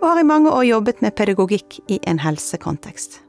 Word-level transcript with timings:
og 0.00 0.08
har 0.08 0.20
i 0.20 0.26
mange 0.26 0.50
år 0.52 0.66
jobbet 0.68 1.00
med 1.02 1.14
pedagogikk 1.16 1.78
i 1.88 2.00
en 2.06 2.20
helsekontekst. 2.20 3.22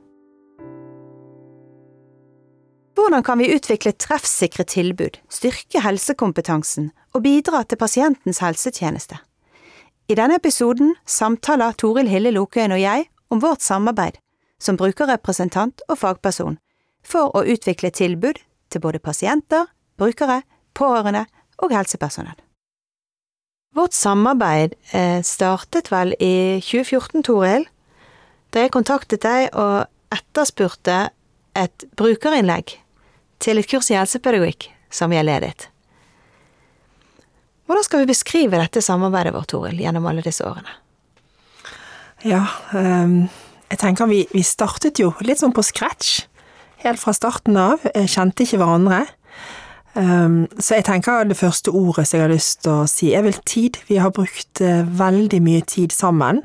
Hvordan 2.98 3.23
kan 3.23 3.40
vi 3.40 3.52
utvikle 3.55 3.94
treffsikre 3.94 4.66
tilbud, 4.68 5.20
styrke 5.30 5.82
helsekompetansen 5.86 6.90
og 7.14 7.23
bidra 7.23 7.62
til 7.64 7.78
pasientens 7.78 8.42
helsetjeneste? 8.44 9.20
I 10.09 10.16
denne 10.16 10.40
episoden 10.40 10.95
samtaler 11.06 11.76
Toril 11.78 12.09
Hille 12.09 12.32
Lokøyen 12.32 12.73
og 12.73 12.81
jeg 12.81 13.06
om 13.30 13.42
vårt 13.44 13.62
samarbeid 13.62 14.18
som 14.59 14.80
brukerrepresentant 14.80 15.84
og 15.88 16.00
fagperson 16.02 16.58
for 17.06 17.36
å 17.38 17.45
utvikle 17.45 17.92
tilbud 17.94 18.42
til 18.72 18.84
både 18.84 19.00
pasienter, 19.00 19.68
brukere, 19.98 20.42
pårørende 20.73 21.26
og 21.64 21.76
helsepersonell. 21.76 22.47
Vårt 23.76 23.94
samarbeid 23.94 24.74
eh, 24.92 25.22
startet 25.24 25.92
vel 25.92 26.14
i 26.20 26.60
2014, 26.64 27.24
Toril, 27.28 27.68
da 28.54 28.64
jeg 28.64 28.74
kontaktet 28.74 29.26
deg 29.26 29.50
og 29.54 29.88
etterspurte 30.14 31.10
et 31.58 31.88
brukerinnlegg 32.00 32.78
til 33.44 33.59
et 33.59 33.70
kurs 33.70 33.92
i 33.92 33.98
helsepedagogikk 33.98 34.70
som 34.94 35.12
jeg 35.14 35.28
ledet. 35.28 35.68
Hvordan 37.68 37.84
skal 37.84 38.02
vi 38.02 38.12
beskrive 38.14 38.62
dette 38.62 38.82
samarbeidet 38.82 39.34
vårt, 39.36 39.50
Toril, 39.52 39.81
gjennom 39.84 40.08
alle 40.08 40.24
disse 40.24 40.46
årene? 40.48 40.72
Ja, 42.26 42.46
um, 42.72 43.28
jeg 43.68 43.81
tenker 43.81 44.08
vi, 44.09 44.24
vi, 44.31 44.42
startet 44.48 45.02
jo 45.04 45.12
litt 45.28 45.44
sånn 45.44 45.54
på 45.54 45.66
scratch. 45.66 46.22
Helt 46.81 47.02
fra 47.02 47.12
starten 47.14 47.58
av. 47.59 47.84
Kjente 48.08 48.46
ikke 48.46 48.62
hverandre. 48.62 49.04
Um, 49.98 50.45
så 50.59 50.78
jeg 50.78 50.86
tenker 50.86 51.23
det 51.26 51.40
første 51.40 51.72
ordet 51.73 52.06
som 52.06 52.20
jeg 52.20 52.28
har 52.28 52.34
lyst 52.34 52.59
til 52.62 52.84
å 52.84 52.90
si, 52.90 53.08
er 53.17 53.23
vel 53.26 53.38
tid. 53.50 53.80
Vi 53.90 53.98
har 53.98 54.14
brukt 54.14 54.62
uh, 54.62 54.86
veldig 54.86 55.40
mye 55.42 55.64
tid 55.66 55.95
sammen 55.95 56.44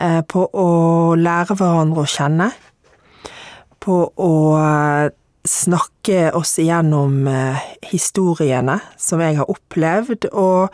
uh, 0.00 0.22
på 0.24 0.46
å 0.48 0.70
lære 1.20 1.58
hverandre 1.58 2.06
å 2.06 2.08
kjenne. 2.08 2.46
På 3.84 3.98
å 4.16 4.32
uh, 4.56 5.10
snakke 5.46 6.30
oss 6.34 6.56
igjennom 6.58 7.28
historiene 7.86 8.80
som 8.98 9.20
jeg 9.22 9.36
har 9.38 9.50
opplevd, 9.52 10.24
og 10.32 10.72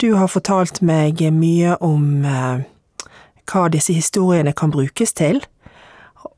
du 0.00 0.14
har 0.16 0.30
fortalt 0.32 0.80
meg 0.80 1.20
mye 1.34 1.74
om 1.84 2.24
hva 2.24 3.66
disse 3.68 3.92
historiene 3.92 4.54
kan 4.56 4.72
brukes 4.72 5.12
til. 5.12 5.42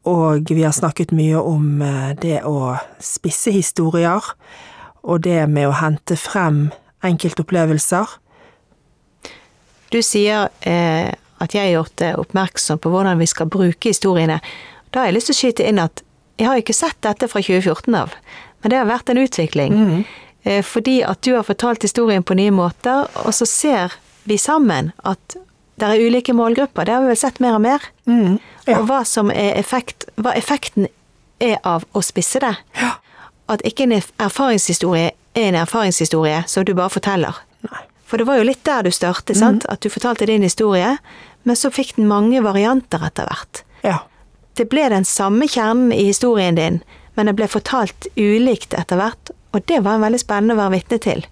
Og 0.03 0.51
vi 0.51 0.65
har 0.65 0.75
snakket 0.75 1.15
mye 1.15 1.39
om 1.39 1.79
det 2.25 2.41
å 2.43 2.75
spisse 2.99 3.55
historier 3.55 4.35
og 5.03 5.23
det 5.25 5.45
med 5.49 5.69
å 5.69 5.77
hente 5.81 6.17
frem 6.19 6.69
enkeltopplevelser. 7.07 8.17
Du 9.91 10.01
sier 10.05 10.51
eh, 10.61 11.11
at 11.41 11.57
jeg 11.57 11.71
har 11.71 11.73
gjort 11.81 12.05
oppmerksom 12.21 12.81
på 12.83 12.93
hvordan 12.93 13.21
vi 13.21 13.29
skal 13.31 13.49
bruke 13.51 13.91
historiene. 13.91 14.39
Da 14.93 15.03
har 15.03 15.11
jeg 15.11 15.17
lyst 15.17 15.31
til 15.31 15.37
å 15.37 15.41
skyte 15.41 15.69
inn 15.69 15.83
at 15.83 16.05
jeg 16.41 16.49
har 16.49 16.61
ikke 16.61 16.77
sett 16.77 16.99
dette 17.05 17.29
fra 17.29 17.43
2014 17.43 17.97
av, 17.97 18.15
men 18.61 18.73
det 18.73 18.79
har 18.81 18.89
vært 18.89 19.13
en 19.13 19.21
utvikling. 19.21 19.77
Mm. 19.77 20.05
Eh, 20.45 20.63
fordi 20.65 21.01
at 21.05 21.21
du 21.27 21.35
har 21.35 21.49
fortalt 21.49 21.85
historien 21.85 22.25
på 22.25 22.37
nye 22.39 22.53
måter, 22.55 23.09
og 23.25 23.35
så 23.37 23.49
ser 23.49 23.97
vi 24.29 24.39
sammen 24.41 24.93
at 25.09 25.37
det 25.81 25.89
er 25.89 26.05
ulike 26.05 26.37
målgrupper. 26.37 26.85
Det 26.85 26.93
har 26.93 27.05
vi 27.05 27.13
vel 27.15 27.21
sett 27.21 27.41
mer 27.41 27.57
og 27.57 27.65
mer. 27.65 27.85
Mm. 28.05 28.37
Ja. 28.69 28.79
Og 28.79 28.89
hva 28.89 29.01
som 29.09 29.33
er 29.33 29.57
effekt, 29.57 30.05
hva 30.21 30.35
effekten 30.37 30.91
er 31.41 31.57
av 31.65 31.87
å 31.97 32.03
spisse 32.05 32.43
det. 32.45 32.53
Ja 32.77 32.99
at 33.51 33.63
ikke 33.67 33.87
en 33.87 33.97
erfaringshistorie 33.99 35.11
er 35.35 35.49
en 35.49 35.59
erfaringshistorie 35.61 36.45
som 36.51 36.65
du 36.67 36.75
bare 36.75 36.93
forteller. 36.93 37.41
Nei. 37.67 37.83
For 38.11 38.19
det 38.19 38.27
var 38.27 38.41
jo 38.41 38.47
litt 38.49 38.65
der 38.67 38.83
du 38.87 38.91
startet, 38.91 39.37
mm. 39.37 39.41
sant? 39.41 39.67
At 39.71 39.83
du 39.85 39.91
fortalte 39.91 40.27
din 40.27 40.43
historie, 40.43 40.97
men 41.47 41.57
så 41.57 41.71
fikk 41.71 41.95
den 41.97 42.09
mange 42.11 42.43
varianter 42.43 43.05
etter 43.07 43.29
hvert. 43.29 43.63
Ja. 43.87 44.01
Det 44.59 44.67
ble 44.73 44.89
den 44.91 45.07
samme 45.07 45.47
kjernen 45.49 45.93
i 45.95 46.09
historien 46.09 46.59
din, 46.59 46.81
men 47.15 47.31
det 47.31 47.37
ble 47.39 47.47
fortalt 47.51 48.09
ulikt 48.19 48.75
etter 48.75 48.99
hvert, 48.99 49.31
og 49.55 49.63
det 49.71 49.83
var 49.87 49.99
en 49.99 50.07
veldig 50.07 50.23
spennende 50.23 50.57
å 50.57 50.61
være 50.61 50.75
vitne 50.79 50.99
til. 51.03 51.23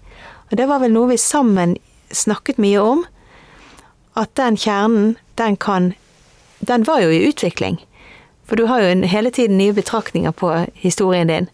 Og 0.49 0.57
det 0.57 0.69
var 0.71 0.81
vel 0.83 0.95
noe 0.95 1.11
vi 1.11 1.19
sammen 1.19 1.75
snakket 2.15 2.61
mye 2.63 2.79
om, 2.81 3.03
at 4.19 4.31
den 4.39 4.57
kjernen, 4.57 5.17
den 5.37 5.55
kan 5.57 5.93
Den 6.59 6.83
var 6.83 6.99
jo 6.99 7.07
i 7.07 7.23
utvikling. 7.23 7.77
For 8.43 8.59
du 8.59 8.65
har 8.67 8.81
jo 8.81 9.07
hele 9.07 9.31
tiden 9.31 9.57
nye 9.57 9.71
betraktninger 9.73 10.31
på 10.35 10.49
historien 10.75 11.27
din. 11.27 11.47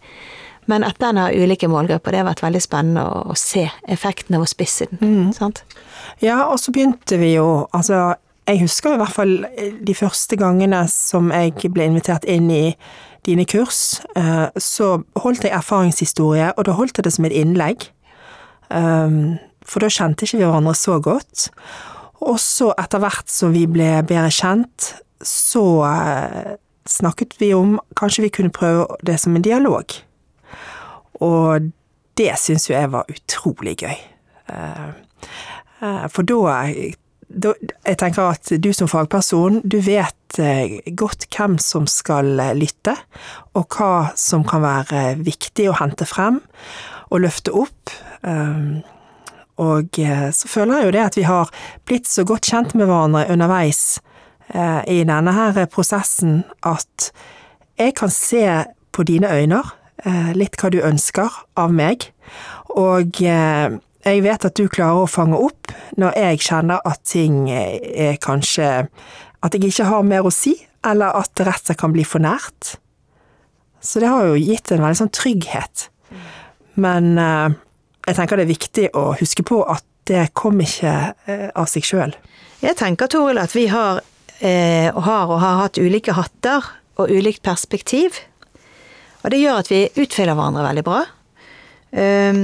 Men 0.72 0.84
at 0.84 1.00
den 1.02 1.20
har 1.22 1.36
ulike 1.36 1.70
målgrupper, 1.70 2.12
det 2.12 2.22
har 2.24 2.30
vært 2.30 2.44
veldig 2.46 2.62
spennende 2.64 3.06
å, 3.06 3.24
å 3.32 3.38
se 3.38 3.68
effekten 3.92 4.38
av 4.38 4.46
å 4.46 4.50
spisse 4.50 4.88
den. 4.92 5.02
Mm. 5.02 5.34
sant? 5.36 5.64
Ja, 6.24 6.46
og 6.50 6.60
så 6.62 6.74
begynte 6.74 7.20
vi 7.20 7.34
jo 7.36 7.66
Altså, 7.76 8.16
jeg 8.48 8.62
husker 8.62 8.96
i 8.96 9.00
hvert 9.02 9.16
fall 9.16 9.34
de 9.58 9.96
første 9.98 10.38
gangene 10.40 10.86
som 10.92 11.32
jeg 11.34 11.74
ble 11.74 11.90
invitert 11.90 12.26
inn 12.30 12.50
i 12.54 12.78
dine 13.26 13.46
kurs, 13.50 14.02
eh, 14.16 14.48
så 14.62 15.00
holdt 15.18 15.48
jeg 15.48 15.54
erfaringshistorie, 15.58 16.52
og 16.54 16.68
da 16.68 16.76
holdt 16.78 17.00
jeg 17.00 17.08
det 17.08 17.14
som 17.16 17.26
et 17.26 17.34
innlegg. 17.34 17.88
Um, 18.70 19.38
for 19.66 19.82
da 19.82 19.90
kjente 19.90 20.26
ikke 20.26 20.40
vi 20.40 20.46
hverandre 20.46 20.76
så 20.78 21.00
godt. 21.02 21.50
Og 22.26 22.38
så 22.42 22.72
etter 22.82 23.02
hvert 23.02 23.30
som 23.30 23.54
vi 23.54 23.66
ble 23.70 23.90
bedre 24.08 24.32
kjent, 24.34 24.92
så 25.26 25.66
eh, 25.90 26.56
snakket 26.90 27.36
vi 27.42 27.52
om 27.58 27.80
kanskje 27.98 28.28
vi 28.28 28.34
kunne 28.38 28.54
prøve 28.54 28.86
det 29.06 29.18
som 29.22 29.36
en 29.36 29.46
dialog. 29.46 29.98
Og 31.24 31.72
det 32.18 32.34
syns 32.40 32.70
jo 32.70 32.76
jeg 32.76 32.92
var 32.94 33.10
utrolig 33.12 33.76
gøy. 33.84 33.98
Eh, 34.52 34.86
eh, 35.82 36.06
for 36.12 36.28
da, 36.28 36.66
Jeg 37.36 37.98
tenker 37.98 38.30
at 38.30 38.52
du 38.62 38.70
som 38.74 38.88
fagperson, 38.88 39.62
du 39.66 39.80
vet 39.84 40.38
eh, 40.40 40.78
godt 40.96 41.26
hvem 41.34 41.58
som 41.60 41.88
skal 41.90 42.38
lytte, 42.56 42.94
og 43.58 43.66
hva 43.74 44.12
som 44.16 44.46
kan 44.48 44.62
være 44.64 45.18
viktig 45.26 45.68
å 45.72 45.78
hente 45.82 46.06
frem 46.06 46.40
og 47.10 47.24
løfte 47.26 47.52
opp. 47.54 47.92
Og 49.62 49.98
så 49.98 50.50
føler 50.50 50.80
jeg 50.80 50.86
jo 50.86 50.94
det 50.96 51.04
at 51.04 51.18
vi 51.18 51.26
har 51.28 51.52
blitt 51.86 52.08
så 52.10 52.26
godt 52.28 52.50
kjent 52.50 52.74
med 52.76 52.90
hverandre 52.90 53.28
underveis 53.32 54.00
i 54.90 54.98
denne 55.06 55.34
her 55.38 55.60
prosessen 55.72 56.42
at 56.66 57.12
jeg 57.78 57.94
kan 57.96 58.12
se 58.12 58.44
på 58.92 59.06
dine 59.08 59.30
øyne 59.32 59.62
litt 60.38 60.58
hva 60.62 60.70
du 60.70 60.80
ønsker 60.86 61.34
av 61.58 61.74
meg, 61.74 62.10
og 62.76 63.22
eh, 63.24 63.76
jeg 64.06 64.24
vet 64.26 64.48
at 64.48 64.58
du 64.58 64.68
klarer 64.70 65.06
å 65.06 65.10
fange 65.10 65.38
opp 65.40 65.72
når 65.98 66.18
jeg 66.20 66.42
kjenner 66.46 66.84
at 66.86 67.02
ting 67.10 67.48
er 67.50 68.20
kanskje 68.22 68.88
At 69.46 69.54
jeg 69.54 69.70
ikke 69.70 69.88
har 69.90 70.06
mer 70.06 70.26
å 70.26 70.34
si, 70.34 70.56
eller 70.86 71.14
at 71.14 71.38
det 71.38 71.76
kan 71.78 71.92
bli 71.94 72.02
for 72.02 72.18
nært. 72.18 72.80
Så 73.78 74.02
det 74.02 74.10
har 74.10 74.26
jo 74.26 74.40
gitt 74.42 74.72
en 74.74 74.82
veldig 74.82 74.98
sånn 74.98 75.12
trygghet. 75.14 75.84
Men 76.82 77.12
eh, 77.22 77.54
jeg 78.08 78.18
tenker 78.18 78.42
det 78.42 78.48
er 78.48 78.56
viktig 78.56 78.88
å 78.98 79.12
huske 79.20 79.46
på 79.46 79.60
at 79.70 79.86
det 80.10 80.32
kom 80.38 80.58
ikke 80.62 80.96
av 81.54 81.70
seg 81.70 81.86
sjøl. 81.86 82.16
Jeg 82.62 82.78
tenker, 82.78 83.10
Toril, 83.10 83.38
at 83.42 83.54
vi 83.54 83.68
har, 83.70 84.02
eh, 84.40 84.90
har 84.90 85.30
og 85.30 85.40
har 85.42 85.62
hatt 85.62 85.78
ulike 85.78 86.18
hatter 86.18 86.66
og 86.98 87.14
ulikt 87.14 87.44
perspektiv 87.46 88.18
og 89.26 89.32
det 89.34 89.42
gjør 89.42 89.64
at 89.64 89.72
vi 89.72 89.80
utfyller 90.04 90.38
hverandre 90.38 90.68
veldig 90.68 90.84
bra. 90.86 91.00
Ehm, 91.98 92.44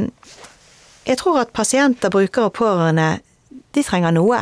jeg 1.06 1.20
tror 1.22 1.44
at 1.44 1.54
pasienter, 1.54 2.10
brukere 2.10 2.50
og 2.50 2.56
pårørende, 2.58 3.20
de 3.50 3.84
trenger 3.86 4.16
noe. 4.16 4.40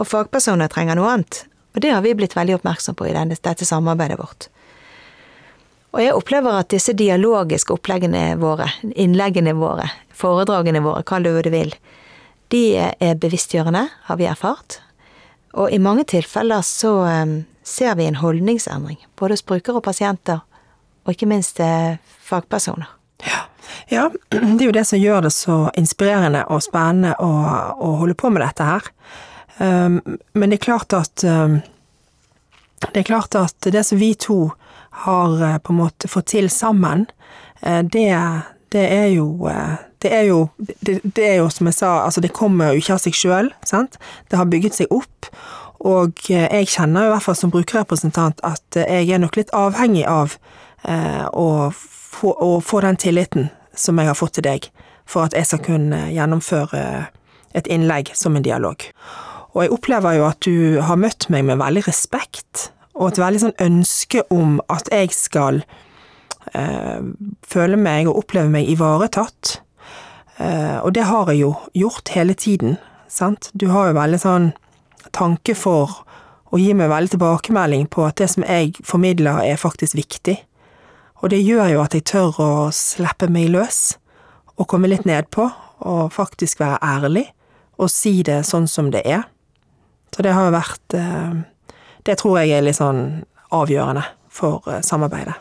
Og 0.00 0.08
fagpersoner 0.08 0.72
trenger 0.72 0.96
noe 0.96 1.10
annet. 1.12 1.42
Og 1.76 1.82
det 1.84 1.92
har 1.92 2.00
vi 2.04 2.14
blitt 2.16 2.36
veldig 2.36 2.56
oppmerksom 2.56 2.96
på 2.96 3.10
i 3.10 3.12
dette 3.12 3.68
samarbeidet 3.68 4.16
vårt. 4.16 4.48
Og 5.92 6.00
jeg 6.00 6.16
opplever 6.16 6.56
at 6.56 6.72
disse 6.72 6.96
dialogiske 6.96 7.76
oppleggene 7.76 8.38
våre, 8.40 8.70
innleggene 8.96 9.52
våre, 9.56 9.90
foredragene 10.16 10.80
våre, 10.84 11.04
kall 11.04 11.24
det 11.24 11.32
hva 11.32 11.44
du 11.44 11.52
vil, 11.52 11.76
de 12.52 12.62
er 12.80 13.20
bevisstgjørende, 13.20 13.86
har 14.08 14.20
vi 14.20 14.28
erfart. 14.28 14.80
Og 15.56 15.72
i 15.72 15.80
mange 15.80 16.04
tilfeller 16.08 16.64
så 16.64 16.98
ehm, 17.08 17.38
ser 17.64 17.96
vi 18.00 18.08
en 18.08 18.20
holdningsendring, 18.20 19.00
både 19.18 19.36
hos 19.36 19.44
brukere 19.44 19.80
og 19.80 19.86
pasienter, 19.88 20.44
og 21.06 21.14
ikke 21.14 21.28
minst 21.30 21.60
eh, 21.62 21.96
fagpersoner. 22.26 22.90
Ja. 23.24 23.46
ja. 23.88 24.08
det 24.30 24.60
er 24.60 24.68
jo 24.68 24.74
det 24.76 24.84
som 24.88 25.00
gjør 25.00 25.24
det 25.26 25.32
så 25.32 25.56
inspirerende 25.78 26.44
og 26.52 26.64
spennende 26.66 27.14
å, 27.22 27.30
å 27.78 27.94
holde 28.02 28.18
på 28.18 28.30
med 28.34 28.44
dette 28.44 28.66
her. 28.66 28.90
Um, 29.56 30.02
men 30.36 30.52
det 30.52 30.58
er 30.58 30.66
klart 30.66 30.92
at 30.92 31.24
um, 31.24 31.62
det 32.90 33.00
er 33.00 33.08
klart 33.08 33.38
at 33.38 33.70
det 33.72 33.86
som 33.88 33.98
vi 33.98 34.10
to 34.20 34.50
har 35.06 35.42
eh, 35.42 35.58
på 35.58 35.72
en 35.72 35.78
måte 35.80 36.08
fått 36.12 36.32
til 36.34 36.50
sammen, 36.52 37.06
eh, 37.62 37.80
det, 37.80 38.10
det 38.72 38.84
er 38.92 39.08
jo 39.14 39.30
det 40.02 40.12
er, 40.12 40.26
jo, 40.28 40.42
det, 40.58 40.98
det 41.16 41.24
er 41.24 41.38
jo 41.40 41.48
som 41.50 41.70
jeg 41.70 41.78
sa, 41.78 41.92
altså 42.04 42.20
det 42.20 42.34
kommer 42.36 42.74
jo 42.74 42.82
ikke 42.82 42.98
av 42.98 43.00
seg 43.02 43.16
sjøl. 43.16 43.48
Det 43.64 44.38
har 44.38 44.50
bygget 44.52 44.76
seg 44.76 44.92
opp. 44.92 45.30
Og 45.88 46.20
jeg 46.28 46.68
kjenner 46.70 47.08
i 47.08 47.10
hvert 47.10 47.24
fall 47.24 47.36
som 47.36 47.50
brukerrepresentant 47.52 48.38
at 48.46 48.78
jeg 48.78 49.08
er 49.10 49.20
nok 49.20 49.36
litt 49.40 49.50
avhengig 49.56 50.04
av 50.08 50.36
eh, 50.88 51.26
å, 51.32 51.70
få, 51.72 52.32
og 52.32 52.64
få, 52.64 52.80
den 52.84 52.98
tilliten 53.00 53.50
som 53.76 53.98
jeg 53.98 54.10
har 54.10 54.18
fått 54.18 54.38
til 54.38 54.46
deg, 54.46 54.70
for 55.06 55.26
at 55.26 55.36
jeg 55.36 55.46
skal 55.46 55.62
kunne 55.64 56.06
gjennomføre 56.14 56.82
et 57.56 57.68
innlegg 57.72 58.12
som 58.14 58.36
en 58.36 58.44
dialog. 58.44 58.82
Og 59.56 59.62
jeg 59.64 59.72
opplever 59.72 60.18
jo 60.18 60.26
at 60.28 60.40
du 60.44 60.80
har 60.84 61.00
møtt 61.00 61.28
meg 61.32 61.46
med 61.48 61.60
veldig 61.62 61.86
respekt, 61.86 62.70
og 62.96 63.12
et 63.12 63.20
veldig 63.20 63.42
sånn 63.42 63.60
ønske 63.60 64.24
om 64.32 64.58
at 64.72 64.88
jeg 64.92 65.12
skal 65.16 65.62
eh, 66.52 67.00
føle 67.44 67.78
meg 67.80 68.08
og 68.08 68.22
oppleve 68.24 68.52
meg 68.52 68.68
ivaretatt. 68.72 69.58
Eh, 70.40 70.78
og 70.80 70.92
det 70.96 71.06
har 71.08 71.32
jeg 71.32 71.44
jo 71.44 71.54
gjort 71.76 72.12
hele 72.16 72.36
tiden, 72.36 72.76
sant. 73.08 73.50
Du 73.52 73.68
har 73.72 73.90
jo 73.90 74.00
veldig 74.00 74.20
sånn 74.20 74.50
tanke 75.16 75.56
for 75.56 76.02
å 76.52 76.60
gi 76.60 76.72
meg 76.76 76.90
veldig 76.92 77.14
tilbakemelding 77.16 77.88
på 77.92 78.04
at 78.06 78.20
det 78.20 78.28
som 78.32 78.44
jeg 78.46 78.76
formidler 78.84 79.42
er 79.44 79.60
faktisk 79.60 79.96
viktig. 79.98 80.38
Og 81.26 81.30
det 81.30 81.40
gjør 81.42 81.72
jo 81.72 81.78
at 81.82 81.94
jeg 81.96 82.04
tør 82.06 82.36
å 82.38 82.50
slippe 82.70 83.26
meg 83.26 83.48
løs, 83.50 83.96
og 84.54 84.68
komme 84.70 84.86
litt 84.86 85.02
nedpå, 85.08 85.48
og 85.82 86.12
faktisk 86.14 86.60
være 86.62 86.76
ærlig, 86.86 87.24
og 87.82 87.90
si 87.90 88.20
det 88.22 88.44
sånn 88.46 88.68
som 88.70 88.92
det 88.94 89.00
er. 89.02 89.24
Så 90.14 90.22
det 90.22 90.36
har 90.36 90.54
vært 90.54 90.94
eh, 90.94 91.34
Det 92.06 92.14
tror 92.20 92.38
jeg 92.38 92.54
er 92.54 92.62
litt 92.62 92.78
sånn 92.78 93.24
avgjørende 93.50 94.04
for 94.30 94.62
eh, 94.70 94.78
samarbeidet. 94.86 95.34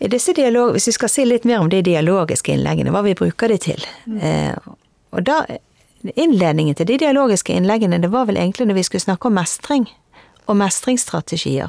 I 0.00 0.08
disse 0.08 0.32
dialog, 0.32 0.72
Hvis 0.72 0.88
vi 0.88 0.96
skal 0.96 1.12
si 1.12 1.26
litt 1.28 1.44
mer 1.44 1.60
om 1.60 1.68
de 1.68 1.82
dialogiske 1.84 2.56
innleggene, 2.56 2.90
hva 2.90 3.04
vi 3.04 3.14
bruker 3.14 3.52
de 3.52 3.60
til 3.60 3.84
mm. 4.06 4.16
eh, 4.16 4.72
og 5.12 5.28
da, 5.28 5.44
Innledningen 6.16 6.74
til 6.74 6.88
de 6.88 6.96
dialogiske 7.04 7.52
innleggene 7.52 8.00
det 8.00 8.08
var 8.08 8.24
vel 8.32 8.40
egentlig 8.40 8.70
når 8.70 8.80
vi 8.80 8.88
skulle 8.88 9.04
snakke 9.04 9.28
om 9.28 9.36
mestring 9.36 9.90
og 10.48 10.56
mestringsstrategier. 10.56 11.68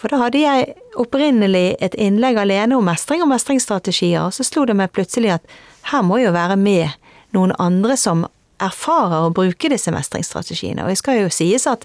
For 0.00 0.08
da 0.08 0.22
hadde 0.22 0.40
jeg 0.40 0.74
opprinnelig 0.96 1.74
et 1.84 1.94
innlegg 2.00 2.38
alene 2.40 2.78
om 2.78 2.86
mestring 2.88 3.20
og 3.20 3.28
mestringsstrategier, 3.34 4.22
og 4.24 4.32
så 4.32 4.46
slo 4.46 4.64
det 4.64 4.78
meg 4.78 4.94
plutselig 4.96 5.34
at 5.34 5.56
her 5.90 6.04
må 6.06 6.22
jo 6.22 6.32
være 6.32 6.56
med 6.56 6.88
noen 7.36 7.52
andre 7.60 7.98
som 8.00 8.24
erfarer 8.60 9.26
å 9.26 9.34
bruke 9.34 9.68
disse 9.72 9.92
mestringsstrategiene. 9.92 10.84
Og 10.84 10.92
det 10.92 11.00
skal 11.00 11.20
jo 11.20 11.32
sies 11.32 11.66
at 11.68 11.84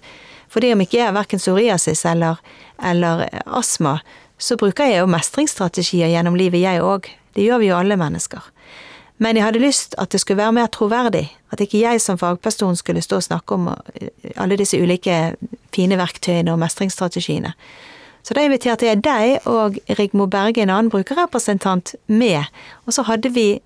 fordi 0.51 0.71
om 0.71 0.83
ikke 0.83 1.00
jeg 1.00 1.09
har 1.09 1.15
verken 1.15 1.41
psoriasis 1.41 2.06
eller, 2.07 2.39
eller 2.79 3.25
astma, 3.45 3.97
så 4.38 4.56
bruker 4.59 4.88
jeg 4.88 5.01
jo 5.01 5.11
mestringsstrategier 5.11 6.11
gjennom 6.13 6.38
livet, 6.39 6.61
jeg 6.63 6.83
òg. 6.83 7.09
Det 7.35 7.44
gjør 7.44 7.63
vi 7.63 7.71
jo 7.71 7.79
alle 7.79 7.97
mennesker. 8.00 8.44
Men 9.19 9.35
jeg 9.35 9.47
hadde 9.47 9.63
lyst 9.63 9.95
at 10.00 10.11
det 10.11 10.21
skulle 10.21 10.44
være 10.44 10.56
mer 10.56 10.71
troverdig. 10.71 11.25
At 11.51 11.63
ikke 11.63 11.81
jeg 11.83 12.03
som 12.03 12.19
fagperson 12.19 12.75
skulle 12.79 13.03
stå 13.03 13.19
og 13.21 13.27
snakke 13.27 13.56
om 13.56 13.69
eh, 13.71 14.09
alle 14.35 14.59
disse 14.59 14.79
ulike 14.79 15.35
fine 15.75 16.00
verktøyene 16.00 16.51
og 16.51 16.59
mestringsstrategiene. 16.63 17.53
Så 18.25 18.33
da 18.33 18.42
inviterte 18.42 18.88
jeg 18.88 19.04
deg 19.06 19.45
og 19.45 19.77
Rigmor 20.00 20.31
Berge, 20.33 20.63
en 20.63 20.74
annen 20.74 20.89
brukerrepresentant, 20.89 21.94
med. 22.10 22.50
Og 22.86 22.98
så 22.98 23.06
hadde 23.06 23.30
vi 23.36 23.60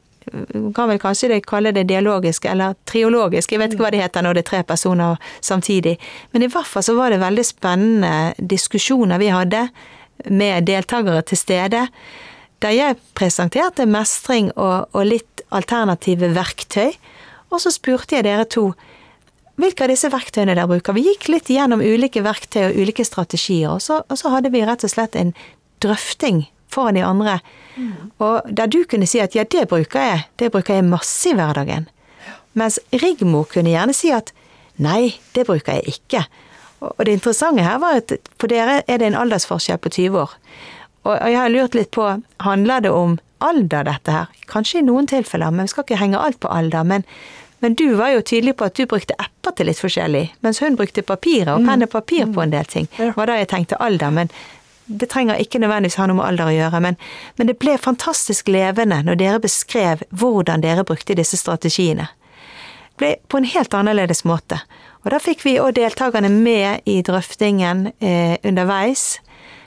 kan 0.76 0.90
vel 0.90 1.00
kanskje 1.02 1.30
det 1.32 1.46
kalle 1.48 1.72
det 1.74 1.88
dialogisk, 1.90 2.46
eller 2.46 2.76
triologisk, 2.90 3.54
jeg 3.54 3.62
vet 3.62 3.74
ikke 3.74 3.86
hva 3.86 3.94
det 3.94 4.02
heter 4.04 4.26
når 4.26 4.38
det 4.38 4.44
er 4.44 4.50
tre 4.50 4.64
personer 4.68 5.32
samtidig. 5.42 5.96
Men 6.34 6.46
i 6.46 6.50
hvert 6.52 6.68
fall 6.70 6.86
så 6.86 6.96
var 6.98 7.14
det 7.14 7.22
veldig 7.24 7.46
spennende 7.48 8.34
diskusjoner 8.38 9.22
vi 9.22 9.32
hadde 9.34 9.64
med 10.28 10.68
deltakere 10.68 11.24
til 11.26 11.40
stede. 11.40 11.86
Der 12.60 12.76
jeg 12.76 13.00
presenterte 13.16 13.88
mestring 13.88 14.52
og, 14.56 14.90
og 14.92 15.08
litt 15.08 15.44
alternative 15.56 16.34
verktøy. 16.36 16.92
Og 17.50 17.64
så 17.64 17.72
spurte 17.74 18.20
jeg 18.20 18.28
dere 18.28 18.46
to 18.46 18.74
hvilke 19.60 19.86
av 19.86 19.92
disse 19.92 20.10
verktøyene 20.12 20.56
dere 20.56 20.70
bruker. 20.70 20.96
Vi 20.96 21.06
gikk 21.06 21.30
litt 21.32 21.52
gjennom 21.52 21.84
ulike 21.84 22.24
verktøy 22.26 22.70
og 22.70 22.80
ulike 22.80 23.06
strategier, 23.08 23.76
og 23.76 23.84
så, 23.84 24.02
og 24.08 24.20
så 24.20 24.32
hadde 24.34 24.52
vi 24.54 24.64
rett 24.68 24.86
og 24.88 24.94
slett 24.94 25.18
en 25.20 25.34
drøfting 25.84 26.46
foran 26.70 27.00
de 27.00 27.06
andre. 27.06 27.40
Mm. 27.76 28.12
Og 28.24 28.52
der 28.56 28.70
du 28.72 28.84
kunne 28.90 29.08
si 29.10 29.22
at 29.24 29.36
ja, 29.36 29.44
det 29.44 29.68
bruker 29.72 30.06
jeg, 30.06 30.28
det 30.42 30.52
bruker 30.54 30.80
jeg 30.80 30.90
masse 30.90 31.32
i 31.32 31.36
hverdagen. 31.38 31.90
Mens 32.58 32.80
Rigmor 32.92 33.50
kunne 33.52 33.74
gjerne 33.74 33.96
si 33.96 34.12
at 34.14 34.34
nei, 34.82 35.16
det 35.36 35.48
bruker 35.50 35.80
jeg 35.80 35.96
ikke. 35.98 36.26
Og 36.80 37.02
det 37.06 37.18
interessante 37.18 37.66
her 37.66 37.80
var 37.82 38.00
at 38.00 38.14
for 38.40 38.52
dere 38.52 38.82
er 38.88 39.02
det 39.02 39.10
en 39.10 39.18
aldersforskjell 39.20 39.82
på 39.84 39.92
20 39.98 40.22
år. 40.22 40.36
Og 41.08 41.16
jeg 41.16 41.40
har 41.40 41.52
lurt 41.52 41.76
litt 41.76 41.92
på, 41.96 42.06
handler 42.44 42.86
det 42.86 42.94
om 42.94 43.18
alder 43.44 43.88
dette 43.88 44.14
her? 44.14 44.32
Kanskje 44.52 44.82
i 44.82 44.88
noen 44.88 45.08
tilfeller, 45.10 45.52
men 45.52 45.68
vi 45.68 45.74
skal 45.74 45.86
ikke 45.86 46.00
henge 46.00 46.20
alt 46.20 46.40
på 46.44 46.52
alder. 46.52 46.88
Men, 46.88 47.06
men 47.60 47.76
du 47.76 47.94
var 48.00 48.14
jo 48.14 48.22
tydelig 48.22 48.56
på 48.60 48.68
at 48.70 48.78
du 48.78 48.86
brukte 48.90 49.18
apper 49.20 49.56
til 49.58 49.68
litt 49.68 49.82
forskjellig, 49.82 50.26
mens 50.46 50.62
hun 50.64 50.78
brukte 50.80 51.04
papirer 51.04 51.52
og 51.56 51.66
penn 51.68 51.84
og 51.84 51.92
papir 51.92 52.30
på 52.32 52.44
en 52.44 52.54
del 52.54 52.68
ting. 52.70 52.88
Det 52.96 53.12
var 53.18 53.28
da 53.28 53.36
jeg 53.40 53.50
tenkte 53.52 53.80
alder, 53.84 54.14
men 54.16 54.32
det 54.90 55.10
trenger 55.12 55.38
ikke 55.38 55.60
nødvendigvis 55.62 56.00
ha 56.02 56.08
noe 56.10 56.18
med 56.18 56.26
alder 56.26 56.50
å 56.50 56.56
gjøre, 56.56 56.80
men, 56.82 56.98
men, 57.38 57.50
det 57.52 57.60
ble 57.62 57.76
fantastisk 57.78 58.50
levende 58.50 59.02
når 59.06 59.20
dere 59.20 59.42
beskrev 59.44 60.02
hvordan 60.10 60.64
dere 60.66 60.86
brukte 60.88 61.18
disse 61.20 61.38
strategiene. 61.38 62.08
Det 62.90 63.04
ble 63.04 63.12
på 63.32 63.40
en 63.40 63.48
helt 63.48 63.76
annerledes 63.78 64.26
måte. 64.28 64.58
Og 65.06 65.14
da 65.14 65.20
fikk 65.24 65.46
vi 65.46 65.60
òg 65.62 65.78
deltakerne 65.78 66.32
med 66.34 66.88
i 66.90 67.00
drøftingen 67.06 67.92
eh, 68.04 68.36
underveis. 68.44 69.20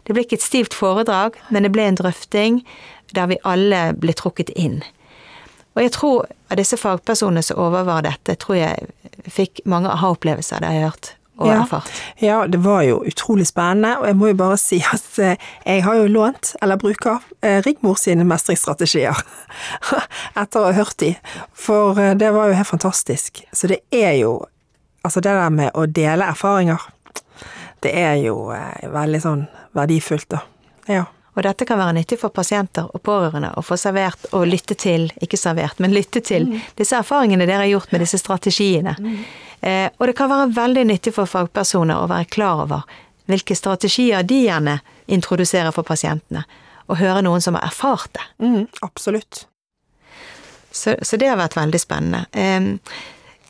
Det 0.05 0.17
ble 0.17 0.27
ikke 0.27 0.41
et 0.41 0.45
stivt 0.45 0.75
foredrag, 0.77 1.38
men 1.49 1.65
det 1.65 1.73
ble 1.73 1.87
en 1.88 2.00
drøfting 2.00 2.61
der 3.17 3.31
vi 3.31 3.41
alle 3.49 3.93
ble 3.97 4.12
trukket 4.19 4.53
inn. 4.59 4.83
Og 5.75 5.83
jeg 5.83 5.95
tror 5.97 6.29
av 6.53 6.61
disse 6.61 6.77
fagpersonene 6.77 7.43
som 7.45 7.61
overvar 7.63 8.05
dette, 8.05 8.37
tror 8.41 8.59
jeg 8.59 9.29
fikk 9.33 9.63
mange 9.69 9.91
aha-opplevelser, 9.93 10.61
det 10.61 10.69
har 10.69 10.79
jeg 10.79 10.91
hørt 10.91 11.13
og 11.43 11.49
ja. 11.49 11.63
erfart. 11.63 11.91
Ja, 12.21 12.47
det 12.47 12.61
var 12.65 12.83
jo 12.87 13.01
utrolig 13.09 13.47
spennende, 13.49 13.97
og 13.99 14.07
jeg 14.07 14.17
må 14.17 14.31
jo 14.31 14.39
bare 14.39 14.59
si 14.61 14.79
at 14.85 15.19
eh, 15.23 15.49
jeg 15.67 15.85
har 15.87 15.99
jo 15.99 16.11
lånt, 16.13 16.53
eller 16.63 16.81
bruker, 16.81 17.25
eh, 17.41 17.63
Rigmor 17.67 17.97
sine 18.01 18.27
mestringsstrategier 18.29 19.17
etter 20.41 20.61
å 20.61 20.69
ha 20.69 20.75
hørt 20.77 20.99
de, 21.03 21.15
for 21.57 21.99
eh, 22.01 22.15
det 22.19 22.33
var 22.37 22.51
jo 22.51 22.59
helt 22.61 22.73
fantastisk. 22.73 23.45
Så 23.53 23.73
det 23.73 23.83
er 23.91 24.19
jo 24.23 24.41
Altså 25.03 25.19
det 25.19 25.33
der 25.35 25.49
med 25.51 25.73
å 25.75 25.83
dele 25.91 26.29
erfaringer, 26.31 26.79
det 27.83 27.91
er 27.99 28.21
jo 28.23 28.37
veldig 28.87 29.19
sånn 29.19 29.41
verdifullt, 29.75 30.29
da. 30.31 30.38
Ja. 30.87 31.00
Og 31.33 31.45
dette 31.47 31.65
kan 31.65 31.81
være 31.81 31.97
nyttig 31.97 32.19
for 32.21 32.35
pasienter 32.35 32.91
og 32.93 33.03
pårørende 33.07 33.55
å 33.57 33.62
få 33.65 33.79
servert 33.81 34.27
og 34.37 34.45
lytte 34.51 34.77
til, 34.77 35.09
ikke 35.25 35.41
servert, 35.41 35.79
men 35.81 35.95
lytte 35.95 36.21
til 36.21 36.51
mm. 36.51 36.59
disse 36.81 36.99
erfaringene 36.99 37.47
dere 37.49 37.65
har 37.65 37.71
gjort 37.71 37.95
med 37.95 38.05
disse 38.05 38.21
strategiene. 38.21 38.93
Mm. 39.01 39.23
Eh, 39.62 39.87
og 39.97 40.11
det 40.11 40.17
kan 40.19 40.29
være 40.33 40.51
veldig 40.57 40.85
nyttig 40.91 41.15
for 41.17 41.31
fagpersoner 41.31 42.03
å 42.03 42.11
være 42.11 42.29
klar 42.35 42.67
over 42.67 42.85
hvilke 43.31 43.57
strategier 43.57 44.27
de 44.27 44.43
gjerne 44.45 44.77
introduserer 45.12 45.73
for 45.73 45.87
pasientene, 45.89 46.45
og 46.91 47.01
høre 47.01 47.23
noen 47.25 47.41
som 47.41 47.57
har 47.57 47.71
erfart 47.71 48.12
det. 48.19 48.29
Mm, 48.45 48.67
absolutt. 48.85 49.47
Så, 50.73 50.97
så, 51.01 51.17
det 51.21 51.31
har 51.31 51.41
vært 51.41 51.57
veldig 51.57 51.81
spennende. 51.81 52.25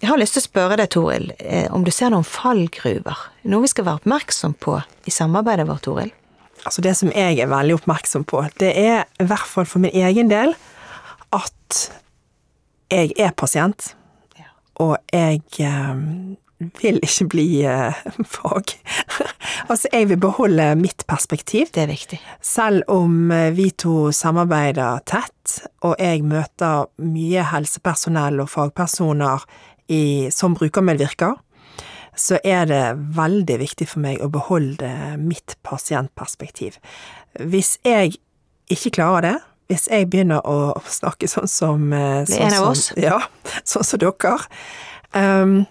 Jeg 0.03 0.11
har 0.11 0.19
lyst 0.19 0.35
til 0.37 0.43
å 0.43 0.49
spørre 0.49 0.79
deg, 0.79 0.91
Toril, 0.91 1.31
eh, 1.39 1.69
om 1.75 1.85
du 1.87 1.91
ser 1.95 2.11
noen 2.11 2.27
fallgruver? 2.27 3.29
Noe 3.47 3.63
vi 3.63 3.71
skal 3.71 3.87
være 3.87 4.03
oppmerksom 4.03 4.57
på 4.59 4.81
i 5.07 5.15
samarbeidet 5.15 5.69
vårt, 5.69 5.87
Toril? 5.87 6.11
Altså 6.63 6.83
Det 6.85 6.95
som 6.97 7.11
jeg 7.11 7.41
er 7.43 7.51
veldig 7.51 7.81
oppmerksom 7.81 8.25
på, 8.25 8.45
det 8.61 8.71
er 8.79 9.05
i 9.21 9.27
hvert 9.27 9.49
fall 9.51 9.67
for 9.67 9.83
min 9.83 9.95
egen 9.95 10.31
del 10.31 10.55
at 11.33 11.83
jeg 12.93 13.15
er 13.19 13.33
pasient 13.37 13.95
og 14.81 14.97
jeg 15.13 15.43
eh, 15.61 16.01
vil 16.81 17.01
ikke 17.03 17.27
bli 17.35 17.47
eh, 17.69 17.99
fag. 18.37 18.75
altså, 19.69 19.91
jeg 19.93 20.09
vil 20.13 20.21
beholde 20.23 20.73
mitt 20.81 21.05
perspektiv. 21.09 21.73
Det 21.75 21.85
er 21.85 21.93
viktig. 21.93 22.21
Selv 22.41 22.87
om 22.93 23.31
eh, 23.35 23.51
vi 23.57 23.71
to 23.71 24.13
samarbeider 24.15 25.03
tett, 25.09 25.59
og 25.87 25.97
jeg 26.01 26.25
møter 26.27 26.89
mye 27.05 27.47
helsepersonell 27.53 28.43
og 28.43 28.51
fagpersoner 28.53 29.47
i, 29.93 30.31
som 30.33 30.57
brukermedvirker, 30.57 31.37
så 32.17 32.39
er 32.45 32.67
det 32.69 32.83
veldig 33.17 33.57
viktig 33.63 33.89
for 33.89 34.05
meg 34.05 34.21
å 34.21 34.29
beholde 34.33 34.91
mitt 35.21 35.57
pasientperspektiv. 35.65 36.77
Hvis 37.41 37.79
jeg 37.87 38.19
ikke 38.73 38.93
klarer 38.99 39.27
det, 39.27 39.37
hvis 39.73 39.89
jeg 39.89 40.09
begynner 40.13 40.45
å 40.49 40.75
snakke 40.85 41.29
sånn 41.31 41.49
som 41.49 41.93
eh, 41.97 42.25
sånn 42.29 42.43
En 42.45 42.57
av 42.59 42.67
oss? 42.73 42.91
Ja, 43.01 43.23
sånn 43.69 43.87
som 43.87 44.03
dere. 44.03 44.35
Um, 45.17 45.63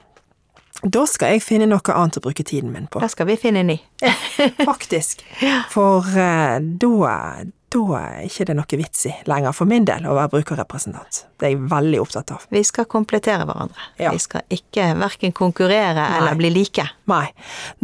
da 0.81 1.05
skal 1.05 1.36
jeg 1.36 1.43
finne 1.45 1.67
noe 1.69 1.93
annet 1.93 2.17
å 2.17 2.24
bruke 2.25 2.45
tiden 2.48 2.71
min 2.74 2.88
på. 2.89 3.01
Da 3.03 3.10
skal 3.12 3.29
vi 3.29 3.38
finne 3.38 3.62
en 3.62 3.74
ny. 3.75 3.77
Faktisk. 4.69 5.21
For 5.74 6.07
uh, 6.15 6.57
da 6.57 7.19
da 7.71 7.81
er 7.97 8.25
ikke 8.27 8.45
det 8.49 8.55
noe 8.57 8.77
vits 8.79 9.05
i 9.07 9.11
lenger 9.29 9.53
for 9.55 9.69
min 9.69 9.85
del 9.87 10.03
å 10.07 10.15
være 10.17 10.31
brukerrepresentant. 10.33 11.21
Det 11.39 11.47
er 11.47 11.53
jeg 11.53 11.69
veldig 11.71 12.01
opptatt 12.03 12.33
av. 12.35 12.43
Vi 12.51 12.63
skal 12.67 12.87
komplettere 12.91 13.45
hverandre. 13.47 13.85
Ja. 14.01 14.11
Vi 14.11 14.19
skal 14.21 14.43
ikke 14.51 14.89
verken 14.99 15.35
konkurrere 15.35 16.03
eller 16.17 16.35
bli 16.39 16.51
like. 16.53 16.85
Nei. 17.11 17.25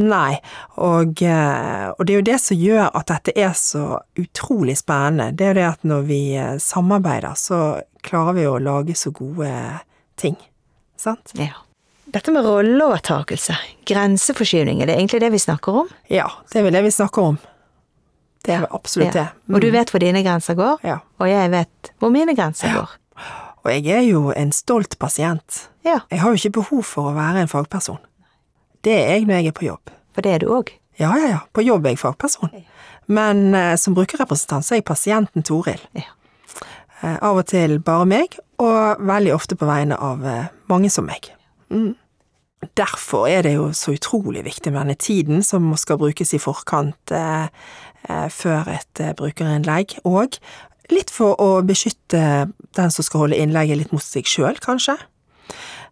Nei. 0.03 0.39
Og, 0.83 1.23
eh, 1.23 1.87
og 1.93 2.03
det 2.03 2.13
er 2.13 2.19
jo 2.19 2.27
det 2.31 2.39
som 2.43 2.59
gjør 2.59 2.91
at 2.91 3.13
dette 3.13 3.35
er 3.39 3.55
så 3.57 4.01
utrolig 4.19 4.77
spennende. 4.81 5.31
Det 5.37 5.47
er 5.47 5.53
jo 5.53 5.59
det 5.61 5.69
at 5.71 5.87
når 5.87 6.07
vi 6.11 6.21
eh, 6.35 6.57
samarbeider, 6.61 7.39
så 7.39 7.61
klarer 8.07 8.37
vi 8.37 8.47
å 8.49 8.59
lage 8.59 8.95
så 8.97 9.13
gode 9.15 9.51
ting. 10.19 10.35
Sant? 10.99 11.31
Ja. 11.39 11.63
Dette 12.07 12.31
med 12.31 12.45
rolleovertakelse, 12.47 13.55
grenseforskyvning, 13.87 14.79
er 14.81 14.87
det 14.87 14.95
egentlig 14.95 15.19
det 15.23 15.33
vi 15.33 15.43
snakker 15.43 15.83
om? 15.83 15.89
Ja, 16.11 16.29
det 16.51 16.61
er 16.61 16.67
vel 16.67 16.77
det 16.77 16.85
vi 16.85 16.93
snakker 16.95 17.33
om. 17.33 17.39
Det 18.47 18.55
er 18.55 18.65
absolutt 18.71 19.13
det. 19.13 19.27
Og 19.51 19.61
du 19.61 19.67
vet 19.73 19.91
hvor 19.91 19.99
dine 19.99 20.23
grenser 20.23 20.55
går, 20.55 20.79
Ja. 20.87 20.97
og 21.19 21.27
jeg 21.29 21.51
vet 21.51 21.91
hvor 21.99 22.09
mine 22.13 22.35
grenser 22.35 22.73
går. 22.73 22.95
Og 23.65 23.71
jeg 23.73 23.87
er 23.91 24.05
jo 24.07 24.31
en 24.31 24.51
stolt 24.55 24.95
pasient. 24.99 25.67
Ja, 25.83 25.99
Jeg 26.11 26.19
har 26.21 26.29
jo 26.31 26.39
ikke 26.39 26.61
behov 26.61 26.83
for 26.87 27.11
å 27.11 27.15
være 27.15 27.41
en 27.43 27.47
fagperson. 27.51 27.99
Det 28.83 28.93
er 28.95 29.13
jeg 29.17 29.25
når 29.27 29.33
jeg 29.41 29.47
er 29.47 29.51
på 29.59 29.65
jobb. 29.67 29.91
for 30.13 30.21
det 30.21 30.31
er 30.33 30.39
du 30.39 30.47
òg. 30.47 30.71
Ja, 30.99 31.11
ja, 31.17 31.27
ja, 31.29 31.39
på 31.53 31.61
jobb 31.61 31.85
er 31.85 31.89
jeg 31.93 31.99
fagperson. 31.99 32.49
Men 33.07 33.53
uh, 33.55 33.75
som 33.75 33.93
brukerrepresentant 33.93 34.65
så 34.65 34.73
er 34.73 34.81
jeg 34.81 34.85
pasienten 34.85 35.43
Toril. 35.43 35.79
Ja. 35.93 36.07
Uh, 37.03 37.17
av 37.21 37.37
og 37.37 37.45
til 37.45 37.79
bare 37.79 38.05
meg, 38.05 38.39
og 38.57 38.97
veldig 38.99 39.33
ofte 39.35 39.55
på 39.55 39.65
vegne 39.69 39.95
av 39.99 40.23
uh, 40.25 40.47
mange 40.67 40.89
som 40.89 41.05
meg. 41.05 41.29
Mm. 41.69 41.93
Derfor 42.75 43.27
er 43.29 43.43
det 43.45 43.53
jo 43.53 43.67
så 43.77 43.93
utrolig 43.93 44.41
viktig 44.47 44.71
med 44.73 44.81
denne 44.81 44.95
tiden 44.97 45.43
som 45.45 45.69
skal 45.77 45.99
brukes 46.01 46.33
i 46.33 46.39
forkant 46.41 47.11
før 48.07 48.71
et 48.71 49.03
eh, 49.03 49.13
brukerinnlegg, 49.17 49.97
og 50.07 50.39
litt 50.93 51.11
for 51.11 51.35
å 51.43 51.61
beskytte 51.67 52.47
den 52.77 52.93
som 52.93 53.05
skal 53.05 53.25
holde 53.25 53.39
innlegget 53.39 53.81
litt 53.81 53.93
mot 53.95 54.03
seg 54.03 54.27
sjøl, 54.29 54.59
kanskje. 54.63 54.97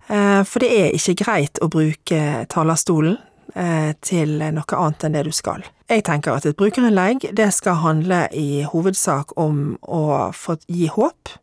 Eh, 0.07 0.41
for 0.47 0.63
det 0.63 0.71
er 0.71 0.95
ikke 0.95 1.17
greit 1.23 1.61
å 1.63 1.69
bruke 1.71 2.19
talerstolen 2.51 3.17
eh, 3.55 3.93
til 4.05 4.37
noe 4.39 4.79
annet 4.79 5.07
enn 5.07 5.17
det 5.17 5.25
du 5.27 5.33
skal. 5.35 5.65
Jeg 5.89 6.05
tenker 6.07 6.33
at 6.33 6.45
et 6.49 6.57
brukerinnlegg 6.57 7.27
det 7.37 7.51
skal 7.53 7.81
handle 7.83 8.25
i 8.33 8.63
hovedsak 8.65 9.35
om 9.37 9.75
å 9.81 10.31
få 10.33 10.57
gi 10.65 10.89
håp, 10.93 11.35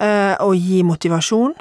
eh, 0.00 0.34
og 0.40 0.56
gi 0.56 0.82
motivasjon, 0.86 1.54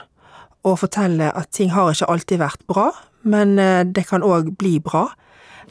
og 0.68 0.79
fortelle 0.82 1.29
at 1.32 1.53
ting 1.56 1.72
har 1.72 1.94
ikke 1.94 2.10
alltid 2.12 2.41
vært 2.41 2.65
bra, 2.68 2.89
men 3.24 3.60
eh, 3.60 3.86
det 3.88 4.08
kan 4.10 4.25
òg 4.25 4.56
bli 4.60 4.79
bra. 4.84 5.10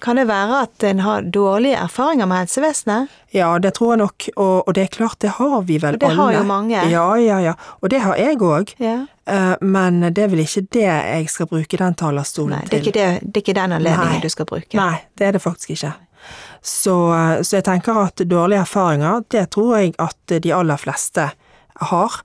Kan 0.00 0.16
det 0.20 0.26
være 0.28 0.62
at 0.62 0.84
en 0.88 1.00
har 1.04 1.22
dårlige 1.34 1.76
erfaringer 1.76 2.26
med 2.30 2.38
helsevesenet? 2.44 3.08
Ja, 3.34 3.50
det 3.58 3.74
tror 3.76 3.92
jeg 3.92 3.98
nok, 4.02 4.26
og, 4.36 4.68
og 4.68 4.74
det 4.74 4.82
er 4.86 4.92
klart, 4.94 5.18
det 5.20 5.30
har 5.36 5.60
vi 5.68 5.78
vel 5.82 5.94
Og 5.94 6.00
det 6.00 6.08
alle. 6.08 6.22
har 6.22 6.32
jo 6.38 6.42
mange. 6.48 6.82
Ja, 6.90 7.04
ja, 7.20 7.38
ja, 7.44 7.52
og 7.82 7.90
det 7.90 8.00
har 8.04 8.16
jeg 8.16 8.38
òg. 8.38 8.74
Ja. 8.80 8.96
Eh, 9.26 9.54
Men 9.60 10.00
det 10.14 10.18
er 10.24 10.28
vel 10.32 10.40
ikke 10.44 10.62
det 10.72 10.84
jeg 10.88 11.28
skal 11.30 11.46
bruke 11.50 11.76
den 11.80 11.94
talerstolen 11.94 12.56
Nei, 12.56 12.64
det 12.70 12.82
til. 12.84 12.92
det, 12.92 13.06
det 13.22 13.36
er 13.36 13.42
ikke 13.42 13.56
den 13.60 13.72
anledningen 13.72 14.14
Nei. 14.16 14.20
du 14.24 14.28
skal 14.32 14.46
bruke. 14.46 14.74
Nei, 14.78 15.00
det 15.18 15.26
er 15.26 15.32
det 15.36 15.42
faktisk 15.44 15.70
ikke. 15.76 15.92
Så, 16.62 16.94
så 17.42 17.56
jeg 17.60 17.64
tenker 17.64 17.98
at 18.02 18.16
dårlige 18.28 18.60
erfaringer, 18.64 19.22
det 19.30 19.50
tror 19.54 19.76
jeg 19.78 19.94
at 19.98 20.38
de 20.42 20.52
aller 20.54 20.76
fleste 20.80 21.28
har. 21.92 22.16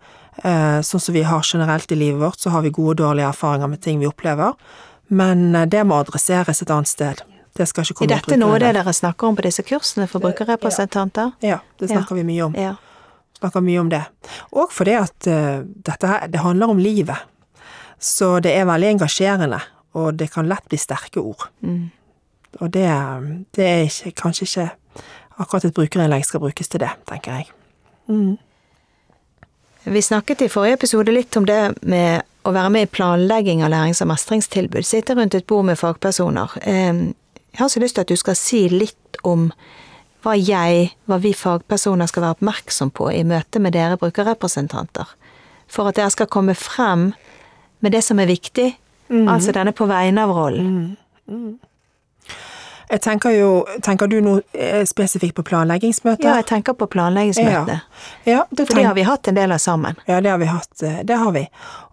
Eh, 0.43 0.79
Sånn 0.81 0.99
som 1.03 1.13
vi 1.13 1.21
har 1.27 1.43
generelt 1.45 1.91
i 1.93 1.95
livet 1.99 2.19
vårt, 2.21 2.39
så 2.41 2.49
har 2.49 2.61
vi 2.65 2.71
gode 2.73 2.95
og 2.95 3.03
dårlige 3.03 3.27
erfaringer 3.29 3.69
med 3.69 3.81
ting 3.85 3.99
vi 4.01 4.07
opplever. 4.09 4.55
Men 5.13 5.53
eh, 5.55 5.67
det 5.69 5.83
må 5.85 5.99
adresseres 6.01 6.61
et 6.63 6.71
annet 6.73 6.89
sted. 6.89 7.21
Det 7.53 7.67
skal 7.69 7.85
ikke 7.85 7.99
komme 7.99 8.09
Er 8.09 8.21
dette 8.21 8.37
noe 8.41 8.57
det 8.61 8.71
dere 8.73 8.93
snakker 8.93 9.29
om 9.29 9.37
på 9.37 9.45
disse 9.45 9.65
kursene 9.67 10.07
for 10.09 10.23
brukerrepresentanter? 10.23 11.35
Ja, 11.45 11.59
det 11.79 11.91
snakker 11.91 12.17
vi 12.17 12.25
mye 12.25 12.47
om. 12.47 12.55
Ja. 12.57 12.75
Snakker 13.37 13.61
mye 13.65 13.81
om 13.81 13.91
det. 13.91 14.01
Og 14.57 14.73
fordi 14.73 14.95
at 14.97 15.29
uh, 15.29 15.61
dette 15.61 16.09
her, 16.09 16.25
det 16.33 16.41
handler 16.41 16.73
om 16.73 16.81
livet. 16.81 17.29
Så 18.03 18.39
det 18.43 18.55
er 18.57 18.65
veldig 18.67 18.95
engasjerende, 18.95 19.59
og 19.95 20.15
det 20.19 20.31
kan 20.33 20.49
lett 20.49 20.65
bli 20.67 20.79
sterke 20.81 21.21
ord. 21.21 21.45
Mm. 21.61 21.91
Og 22.59 22.73
det, 22.73 22.87
det 23.55 23.67
er 23.67 23.85
ikke, 23.87 24.15
kanskje 24.23 24.49
ikke 24.49 24.67
akkurat 25.41 25.65
et 25.65 25.77
brukerinnlegg 25.77 26.25
skal 26.25 26.41
brukes 26.43 26.69
til 26.69 26.83
det, 26.83 26.91
tenker 27.09 27.39
jeg. 27.39 27.53
Mm. 28.09 28.35
Vi 29.83 30.01
snakket 30.01 30.45
i 30.45 30.51
forrige 30.51 30.79
episode 30.81 31.13
litt 31.13 31.35
om 31.37 31.47
det 31.47 31.59
med 31.81 32.23
å 32.43 32.51
være 32.51 32.71
med 32.75 32.85
i 32.85 32.91
planlegging 32.91 33.63
av 33.63 33.71
lærings- 33.71 34.01
og 34.03 34.11
mestringstilbud, 34.11 34.83
sitte 34.87 35.15
rundt 35.15 35.35
et 35.35 35.47
bord 35.47 35.65
med 35.67 35.79
fagpersoner. 35.79 36.55
Jeg 37.53 37.59
har 37.61 37.69
så 37.69 37.79
lyst 37.83 37.95
til 37.95 38.01
at 38.01 38.09
du 38.09 38.15
skal 38.17 38.35
si 38.39 38.63
litt 38.69 39.17
om 39.23 39.51
hva 40.23 40.33
jeg, 40.39 40.93
hva 41.05 41.17
vi 41.21 41.33
fagpersoner 41.35 42.07
skal 42.09 42.23
være 42.23 42.37
oppmerksom 42.37 42.89
på 42.95 43.09
i 43.13 43.23
møte 43.27 43.59
med 43.61 43.75
dere 43.75 43.97
brukerrepresentanter, 43.99 45.05
for 45.67 45.89
at 45.91 45.95
dere 45.99 46.09
skal 46.13 46.29
komme 46.31 46.55
frem 46.55 47.11
med 47.83 47.91
det 47.91 48.01
som 48.03 48.19
er 48.23 48.29
viktig, 48.31 48.69
altså 49.11 49.51
denne 49.53 49.73
på 49.75 49.85
vegne 49.85 50.23
av 50.23 50.31
rollen. 50.33 50.95
Jeg 52.93 53.01
tenker 53.01 53.33
jo 53.33 53.49
Tenker 53.81 54.07
du 54.11 54.17
noe 54.21 54.41
eh, 54.53 54.83
spesifikt 54.85 55.35
på 55.37 55.43
planleggingsmøtet? 55.47 56.25
Ja, 56.27 56.35
jeg 56.41 56.45
tenker 56.49 56.75
på 56.77 56.85
planleggingsmøtet, 56.93 57.81
Ja, 58.27 58.43
da 58.51 58.65
for 58.65 58.75
det 58.77 58.85
har 58.85 58.93
vi 58.97 59.05
hatt 59.07 59.27
en 59.31 59.37
del 59.39 59.51
av 59.55 59.61
sammen. 59.63 59.97
Ja, 60.07 60.19
det 60.21 60.29
har 60.29 60.37
vi 60.41 60.49
hatt. 60.51 60.83
eh, 60.83 60.99
Det 61.03 61.17
har 61.17 61.31
vi. 61.35 61.45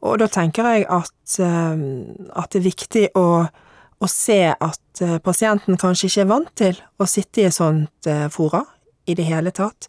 Og 0.02 0.19
da 0.21 0.26
tenker 0.29 0.67
jeg 0.75 0.87
at, 0.88 1.37
eh, 1.38 1.85
at 2.37 2.50
det 2.52 2.61
er 2.61 2.67
viktig 2.67 3.05
å, 3.17 3.26
å 4.00 4.09
se 4.09 4.42
at 4.52 5.02
eh, 5.04 5.19
pasienten 5.23 5.78
kanskje 5.80 6.09
ikke 6.09 6.23
er 6.25 6.30
vant 6.30 6.52
til 6.59 6.78
å 7.00 7.09
sitte 7.09 7.42
i 7.42 7.49
et 7.49 7.57
sånt 7.57 8.09
eh, 8.09 8.28
fora 8.33 8.62
i 9.09 9.16
det 9.16 9.26
hele 9.28 9.52
tatt, 9.54 9.88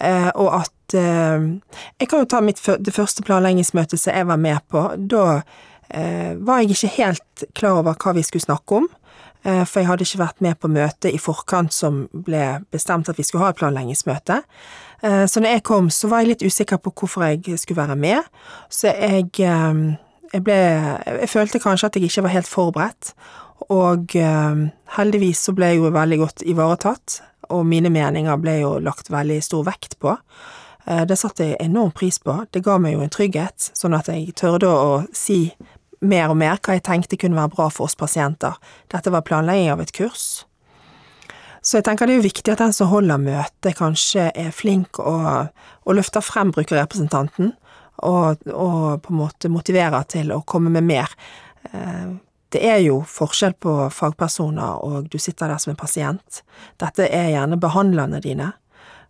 Eh, 0.00 0.30
og 0.34 0.62
at 0.62 0.76
Jeg 0.90 2.08
kan 2.10 2.18
jo 2.18 2.26
ta 2.26 2.40
mitt, 2.42 2.58
det 2.58 2.90
første 2.90 3.22
planleggingsmøtet 3.22 4.00
som 4.00 4.10
jeg 4.10 4.26
var 4.26 4.38
med 4.42 4.58
på. 4.66 4.80
Da 4.98 5.42
var 6.42 6.58
jeg 6.58 6.72
ikke 6.74 6.90
helt 6.96 7.44
klar 7.54 7.78
over 7.78 7.94
hva 7.94 8.14
vi 8.16 8.24
skulle 8.26 8.42
snakke 8.42 8.74
om. 8.80 8.88
For 9.44 9.78
jeg 9.78 9.86
hadde 9.86 10.02
ikke 10.02 10.18
vært 10.18 10.42
med 10.42 10.58
på 10.58 10.66
møtet 10.66 11.14
i 11.14 11.20
forkant 11.22 11.70
som 11.70 12.08
ble 12.10 12.64
bestemt 12.74 13.06
at 13.06 13.18
vi 13.18 13.22
skulle 13.22 13.44
ha 13.44 13.52
et 13.54 13.60
planleggingsmøte. 13.60 14.40
Så 15.30 15.38
når 15.38 15.54
jeg 15.54 15.62
kom, 15.70 15.92
så 15.94 16.10
var 16.10 16.24
jeg 16.24 16.32
litt 16.32 16.42
usikker 16.42 16.82
på 16.82 16.90
hvorfor 16.90 17.28
jeg 17.28 17.62
skulle 17.62 17.86
være 17.86 17.94
med. 17.94 18.26
Så 18.66 18.90
jeg, 18.90 19.30
jeg 19.38 20.42
ble 20.42 20.58
Jeg 21.22 21.30
følte 21.30 21.62
kanskje 21.62 21.86
at 21.86 22.00
jeg 22.00 22.10
ikke 22.10 22.26
var 22.26 22.34
helt 22.34 22.50
forberedt. 22.50 23.14
Og 23.68 24.16
eh, 24.16 24.62
heldigvis 24.96 25.44
så 25.46 25.54
ble 25.56 25.72
jeg 25.72 25.82
jo 25.82 25.92
veldig 25.94 26.18
godt 26.22 26.46
ivaretatt, 26.48 27.20
og 27.50 27.66
mine 27.66 27.90
meninger 27.92 28.40
ble 28.40 28.60
jo 28.62 28.72
lagt 28.82 29.10
veldig 29.12 29.40
stor 29.44 29.66
vekt 29.66 29.98
på. 30.00 30.16
Eh, 30.86 31.04
Det 31.06 31.18
satte 31.18 31.50
jeg 31.50 31.60
enorm 31.60 31.92
pris 31.92 32.18
på. 32.18 32.38
Det 32.50 32.64
ga 32.64 32.78
meg 32.78 32.96
jo 32.96 33.04
en 33.04 33.12
trygghet, 33.12 33.70
sånn 33.76 33.96
at 33.98 34.08
jeg 34.08 34.34
tørde 34.38 34.70
å 34.70 35.04
si 35.12 35.52
mer 36.00 36.32
og 36.32 36.38
mer 36.40 36.56
hva 36.56 36.78
jeg 36.78 36.86
tenkte 36.86 37.18
kunne 37.20 37.36
være 37.36 37.52
bra 37.54 37.68
for 37.68 37.88
oss 37.88 37.98
pasienter. 37.98 38.56
Dette 38.88 39.12
var 39.12 39.26
planlegging 39.26 39.70
av 39.72 39.82
et 39.84 39.92
kurs. 39.92 40.46
Så 41.60 41.76
jeg 41.76 41.84
tenker 41.84 42.08
det 42.08 42.14
er 42.14 42.22
jo 42.22 42.28
viktig 42.30 42.52
at 42.54 42.62
den 42.62 42.72
som 42.72 42.88
holder 42.88 43.20
møtet, 43.20 43.76
kanskje 43.76 44.30
er 44.32 44.54
flink 44.54 44.98
og, 44.98 45.50
løfter 45.92 46.24
frem 46.24 46.54
brukerrepresentanten, 46.56 47.52
og, 48.00 48.40
og 48.48 49.02
på 49.04 49.12
en 49.12 49.18
måte 49.18 49.50
motiverer 49.52 50.06
til 50.08 50.32
å 50.32 50.40
komme 50.48 50.72
med 50.72 50.86
mer. 50.88 51.12
Eh, 51.74 52.16
Det 52.50 52.62
er 52.66 52.80
jo 52.82 53.00
forskjell 53.06 53.54
på 53.62 53.74
fagpersoner, 53.94 54.82
og 54.82 55.10
du 55.10 55.18
sitter 55.22 55.52
der 55.52 55.60
som 55.62 55.70
en 55.70 55.78
pasient. 55.78 56.42
Dette 56.82 57.06
er 57.06 57.30
gjerne 57.30 57.60
behandlerne 57.60 58.18
dine, 58.24 58.52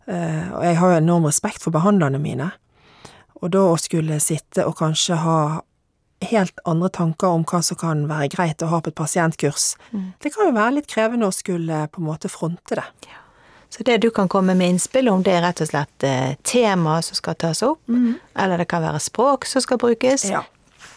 eh, 0.06 0.50
og 0.52 0.64
jeg 0.64 0.76
har 0.76 0.92
jo 0.92 1.00
enorm 1.00 1.28
respekt 1.30 1.64
for 1.64 1.72
behandlerne 1.72 2.20
mine. 2.20 2.50
Og 3.40 3.50
da 3.54 3.64
å 3.70 3.78
skulle 3.80 4.20
sitte 4.20 4.66
og 4.68 4.76
kanskje 4.82 5.16
ha 5.22 5.40
helt 6.28 6.58
andre 6.68 6.90
tanker 6.92 7.32
om 7.32 7.46
hva 7.48 7.62
som 7.64 7.78
kan 7.80 8.04
være 8.10 8.28
greit 8.34 8.60
å 8.60 8.68
ha 8.68 8.82
på 8.84 8.92
et 8.92 8.98
pasientkurs, 8.98 9.76
det 10.20 10.34
kan 10.34 10.50
jo 10.50 10.52
være 10.52 10.74
litt 10.76 10.90
krevende 10.90 11.30
å 11.30 11.32
skulle 11.32 11.86
på 11.88 12.02
en 12.02 12.10
måte 12.10 12.28
fronte 12.28 12.76
det. 12.76 12.84
Så 13.70 13.82
det 13.86 14.02
du 14.02 14.10
kan 14.10 14.28
komme 14.28 14.54
med 14.54 14.68
innspill 14.68 15.08
om, 15.08 15.22
det 15.22 15.32
er 15.32 15.44
rett 15.46 15.60
og 15.62 15.68
slett 15.70 16.04
eh, 16.04 16.34
tema 16.42 17.00
som 17.06 17.16
skal 17.16 17.34
tas 17.38 17.62
opp, 17.62 17.80
eller 18.34 18.58
det 18.58 18.66
kan 18.68 18.82
være 18.82 19.00
språk 19.00 19.46
som 19.46 19.62
skal 19.62 19.78
brukes. 19.78 20.24
Ja. 20.28 20.42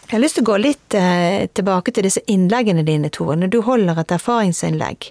Jeg 0.04 0.18
har 0.18 0.22
lyst 0.22 0.36
til 0.38 0.44
å 0.44 0.50
gå 0.52 0.58
litt 0.60 0.94
eh, 0.98 1.46
tilbake 1.56 1.92
til 1.94 2.04
disse 2.06 2.20
innleggene 2.30 2.84
dine, 2.86 3.08
Tore. 3.10 3.38
Når 3.40 3.50
du 3.54 3.60
holder 3.64 4.02
et 4.02 4.12
erfaringsinnlegg, 4.14 5.08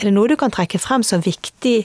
er 0.00 0.08
det 0.08 0.12
noe 0.16 0.30
du 0.30 0.36
kan 0.40 0.52
trekke 0.54 0.80
frem 0.80 1.04
som 1.06 1.22
viktig? 1.24 1.76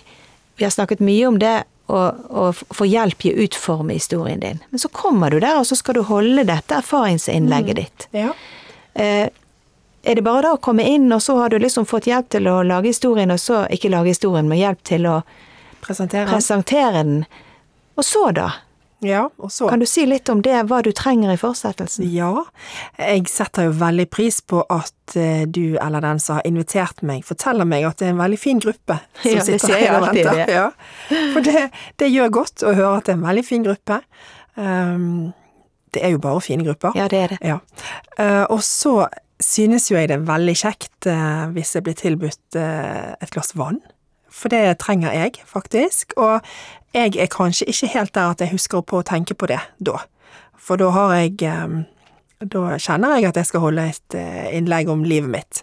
Vi 0.58 0.66
har 0.66 0.72
snakket 0.74 1.04
mye 1.04 1.28
om 1.28 1.40
det 1.42 1.58
å, 1.92 2.54
få 2.54 2.88
hjelp 2.88 3.26
i 3.26 3.34
å 3.34 3.44
utforme 3.46 3.98
historien 3.98 4.40
din. 4.40 4.62
Men 4.70 4.80
så 4.80 4.88
kommer 4.96 5.32
du 5.32 5.40
der, 5.44 5.60
og 5.60 5.68
så 5.68 5.76
skal 5.76 6.00
du 6.00 6.06
holde 6.08 6.46
dette 6.48 6.78
erfaringsinnlegget 6.80 7.80
ditt. 7.82 8.08
Ja. 8.16 8.32
Eh, 8.94 9.28
er 10.02 10.18
det 10.18 10.24
bare 10.26 10.48
da 10.48 10.56
å 10.56 10.62
komme 10.64 10.86
inn, 10.88 11.12
og 11.14 11.22
så 11.22 11.36
har 11.38 11.52
du 11.52 11.60
liksom 11.60 11.86
fått 11.86 12.08
hjelp 12.10 12.32
til 12.34 12.48
å 12.50 12.62
lage 12.66 12.90
historien, 12.90 13.32
og 13.32 13.40
så 13.44 13.66
ikke 13.70 13.92
lage 13.94 14.16
historien, 14.16 14.48
men 14.50 14.62
hjelp 14.62 14.82
til 14.88 15.08
å 15.10 15.20
Presentere. 15.84 16.30
presentere 16.30 17.04
den? 17.04 17.26
Og 18.00 18.06
så, 18.08 18.32
da? 18.34 18.50
Ja, 19.02 19.24
og 19.42 19.50
så 19.52 19.68
Kan 19.70 19.82
du 19.82 19.88
si 19.90 20.04
litt 20.06 20.30
om 20.30 20.44
det, 20.46 20.54
hva 20.70 20.82
du 20.86 20.92
trenger 20.94 21.32
i 21.34 21.38
fortsettelsen? 21.42 22.06
Ja, 22.14 22.44
jeg 23.02 23.26
setter 23.32 23.66
jo 23.70 23.74
veldig 23.80 24.06
pris 24.14 24.42
på 24.46 24.62
at 24.70 25.16
eh, 25.18 25.48
du 25.50 25.78
eller 25.82 26.04
den 26.06 26.22
som 26.22 26.38
har 26.38 26.46
invitert 26.46 27.02
meg, 27.02 27.24
forteller 27.26 27.66
meg 27.66 27.88
at 27.90 27.98
det 27.98 28.12
er 28.12 28.14
en 28.14 28.22
veldig 28.22 28.40
fin 28.40 28.62
gruppe 28.62 29.00
som 29.24 29.32
Ja, 29.32 29.46
sitter 29.48 29.74
her 29.74 29.98
og 29.98 30.08
venter. 30.12 30.38
det. 30.38 30.46
Ja. 30.54 30.68
For 31.34 31.46
det, 31.48 31.64
det 31.98 32.12
gjør 32.14 32.30
godt 32.42 32.62
å 32.62 32.76
høre 32.78 32.98
at 33.00 33.10
det 33.10 33.16
er 33.16 33.20
en 33.20 33.26
veldig 33.26 33.46
fin 33.48 33.66
gruppe. 33.66 33.98
Um, 34.56 35.32
det 35.96 36.06
er 36.06 36.14
jo 36.14 36.22
bare 36.24 36.42
fine 36.46 36.64
grupper. 36.68 36.94
Ja, 36.96 37.08
det 37.12 37.24
er 37.24 37.34
det. 37.34 37.40
Ja. 37.42 37.58
Uh, 38.20 38.46
og 38.54 38.62
så 38.64 39.08
synes 39.42 39.90
jo 39.90 39.98
jeg 39.98 40.12
det 40.12 40.20
er 40.20 40.28
veldig 40.30 40.54
kjekt 40.62 41.10
uh, 41.10 41.50
hvis 41.56 41.74
jeg 41.76 41.88
blir 41.88 41.98
tilbudt 41.98 42.60
uh, 42.62 43.18
et 43.18 43.34
glass 43.34 43.56
vann. 43.58 43.82
For 44.32 44.48
det 44.54 44.78
trenger 44.80 45.12
jeg, 45.12 45.42
faktisk. 45.50 46.14
Og 46.16 46.40
jeg 46.94 47.16
er 47.16 47.32
kanskje 47.32 47.68
ikke 47.72 47.92
helt 47.94 48.14
der 48.16 48.34
at 48.34 48.42
jeg 48.44 48.54
husker 48.54 48.84
på 48.84 49.00
å 49.00 49.08
tenke 49.08 49.36
på 49.38 49.50
det 49.52 49.60
da. 49.80 50.04
For 50.62 50.80
da 50.82 50.92
har 50.94 51.16
jeg 51.18 51.42
eh, 51.48 51.82
Da 52.42 52.78
kjenner 52.82 53.20
jeg 53.20 53.30
at 53.30 53.38
jeg 53.38 53.50
skal 53.52 53.62
holde 53.62 53.84
et 53.92 54.16
eh, 54.18 54.48
innlegg 54.58 54.90
om 54.90 55.04
livet 55.06 55.30
mitt. 55.30 55.60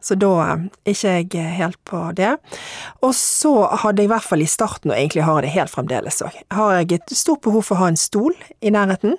Så 0.00 0.16
da 0.16 0.30
eh, 0.46 0.62
er 0.88 0.94
ikke 0.94 1.42
jeg 1.42 1.56
helt 1.58 1.78
på 1.88 2.00
det. 2.16 2.30
Og 3.04 3.12
så 3.16 3.52
hadde 3.82 4.02
jeg 4.02 4.08
i 4.08 4.12
hvert 4.14 4.28
fall 4.28 4.44
i 4.44 4.48
starten, 4.48 4.90
og 4.90 4.96
egentlig 4.96 5.26
har 5.26 5.40
jeg 5.40 5.46
det 5.46 5.56
helt 5.58 5.74
fremdeles 5.74 6.22
òg, 6.24 6.38
har 6.56 6.78
jeg 6.80 6.96
et 6.96 7.14
stort 7.16 7.44
behov 7.44 7.68
for 7.68 7.76
å 7.76 7.84
ha 7.84 7.92
en 7.92 8.00
stol 8.00 8.32
i 8.64 8.72
nærheten. 8.72 9.18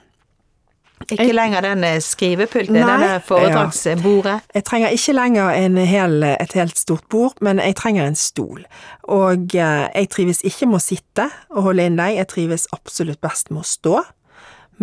Ikke 1.12 1.33
lenger 1.36 1.63
den 1.65 1.83
eh, 1.83 2.00
skrivepulten, 2.03 2.77
denne 2.77 3.19
foredragsbordet. 3.25 4.39
Jeg 4.55 4.65
trenger 4.67 4.95
ikke 4.95 5.15
lenger 5.17 5.51
en 5.57 5.77
hel, 5.77 6.24
et 6.24 6.55
helt 6.57 6.79
stort 6.79 7.05
bord, 7.12 7.38
men 7.43 7.62
jeg 7.63 7.75
trenger 7.79 8.07
en 8.07 8.17
stol. 8.19 8.63
Og 9.12 9.55
eh, 9.57 9.86
jeg 9.89 10.12
trives 10.13 10.43
ikke 10.48 10.69
med 10.69 10.79
å 10.79 10.83
sitte 10.83 11.29
og 11.53 11.69
holde 11.69 11.88
innlegg, 11.89 12.17
jeg 12.22 12.31
trives 12.31 12.67
absolutt 12.75 13.22
best 13.24 13.51
med 13.51 13.63
å 13.63 13.67
stå. 13.67 14.01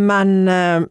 Men 0.00 0.36
eh, 0.50 0.86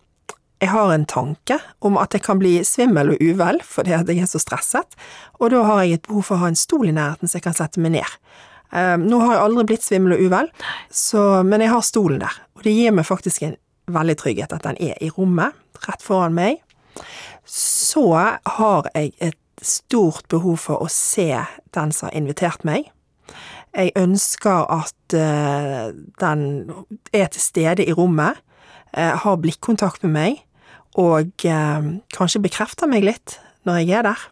jeg 0.59 0.73
har 0.73 0.91
en 0.91 1.07
tanke 1.07 1.59
om 1.85 1.99
at 2.01 2.15
jeg 2.15 2.25
kan 2.25 2.41
bli 2.41 2.57
svimmel 2.67 3.13
og 3.13 3.23
uvel 3.23 3.61
fordi 3.63 3.95
jeg 3.95 4.17
er 4.19 4.27
så 4.27 4.41
stresset, 4.43 4.97
og 5.39 5.53
da 5.53 5.63
har 5.69 5.85
jeg 5.85 5.99
et 5.99 6.07
behov 6.09 6.27
for 6.27 6.39
å 6.39 6.43
ha 6.43 6.51
en 6.51 6.59
stol 6.59 6.89
i 6.89 6.95
nærheten 6.95 7.29
så 7.29 7.39
jeg 7.39 7.47
kan 7.47 7.55
sette 7.55 7.79
meg 7.79 7.95
ned. 7.95 8.17
Nå 9.01 9.17
har 9.23 9.31
jeg 9.33 9.41
aldri 9.41 9.63
blitt 9.71 9.85
svimmel 9.85 10.13
og 10.13 10.25
uvel, 10.27 10.49
så, 10.93 11.39
men 11.47 11.63
jeg 11.63 11.71
har 11.71 11.87
stolen 11.87 12.19
der, 12.21 12.35
og 12.53 12.67
det 12.67 12.75
gir 12.75 12.93
meg 12.93 13.07
faktisk 13.07 13.47
en 13.47 13.55
veldig 13.95 14.17
trygghet 14.19 14.55
at 14.55 14.65
den 14.65 14.79
er 14.89 14.97
i 15.03 15.11
rommet, 15.13 15.57
rett 15.87 16.03
foran 16.03 16.35
meg. 16.37 16.61
Så 17.49 18.05
har 18.13 18.89
jeg 18.93 19.13
et 19.23 19.39
stort 19.65 20.27
behov 20.31 20.59
for 20.63 20.83
å 20.83 20.89
se 20.91 21.31
den 21.75 21.93
som 21.95 22.09
har 22.09 22.17
invitert 22.17 22.65
meg. 22.67 22.89
Jeg 23.75 23.93
ønsker 23.99 24.65
at 24.73 25.15
eh, 25.15 25.91
den 26.21 26.41
er 27.13 27.29
til 27.29 27.43
stede 27.43 27.85
i 27.85 27.93
rommet, 27.93 28.39
eh, 28.97 29.13
har 29.13 29.41
blikkontakt 29.41 30.03
med 30.07 30.15
meg, 30.15 30.41
og 30.97 31.45
eh, 31.45 31.93
kanskje 32.15 32.43
bekrefter 32.43 32.89
meg 32.89 33.05
litt 33.05 33.37
når 33.67 33.81
jeg 33.83 33.99
er 33.99 34.07
der. 34.09 34.27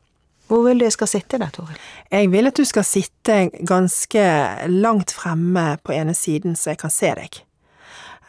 Hvor 0.47 0.63
vil 0.63 0.79
du 0.79 0.85
jeg 0.87 0.95
skal 0.95 1.09
sitte 1.11 1.39
da, 1.41 1.49
Toril? 1.51 1.75
Jeg 2.11 2.31
vil 2.31 2.47
at 2.47 2.57
du 2.57 2.63
skal 2.65 2.85
sitte 2.87 3.39
ganske 3.67 4.23
langt 4.71 5.11
fremme 5.11 5.73
på 5.83 5.93
ene 5.93 6.15
siden, 6.15 6.55
så 6.55 6.71
jeg 6.71 6.81
kan 6.85 6.93
se 6.93 7.11
deg. 7.19 7.41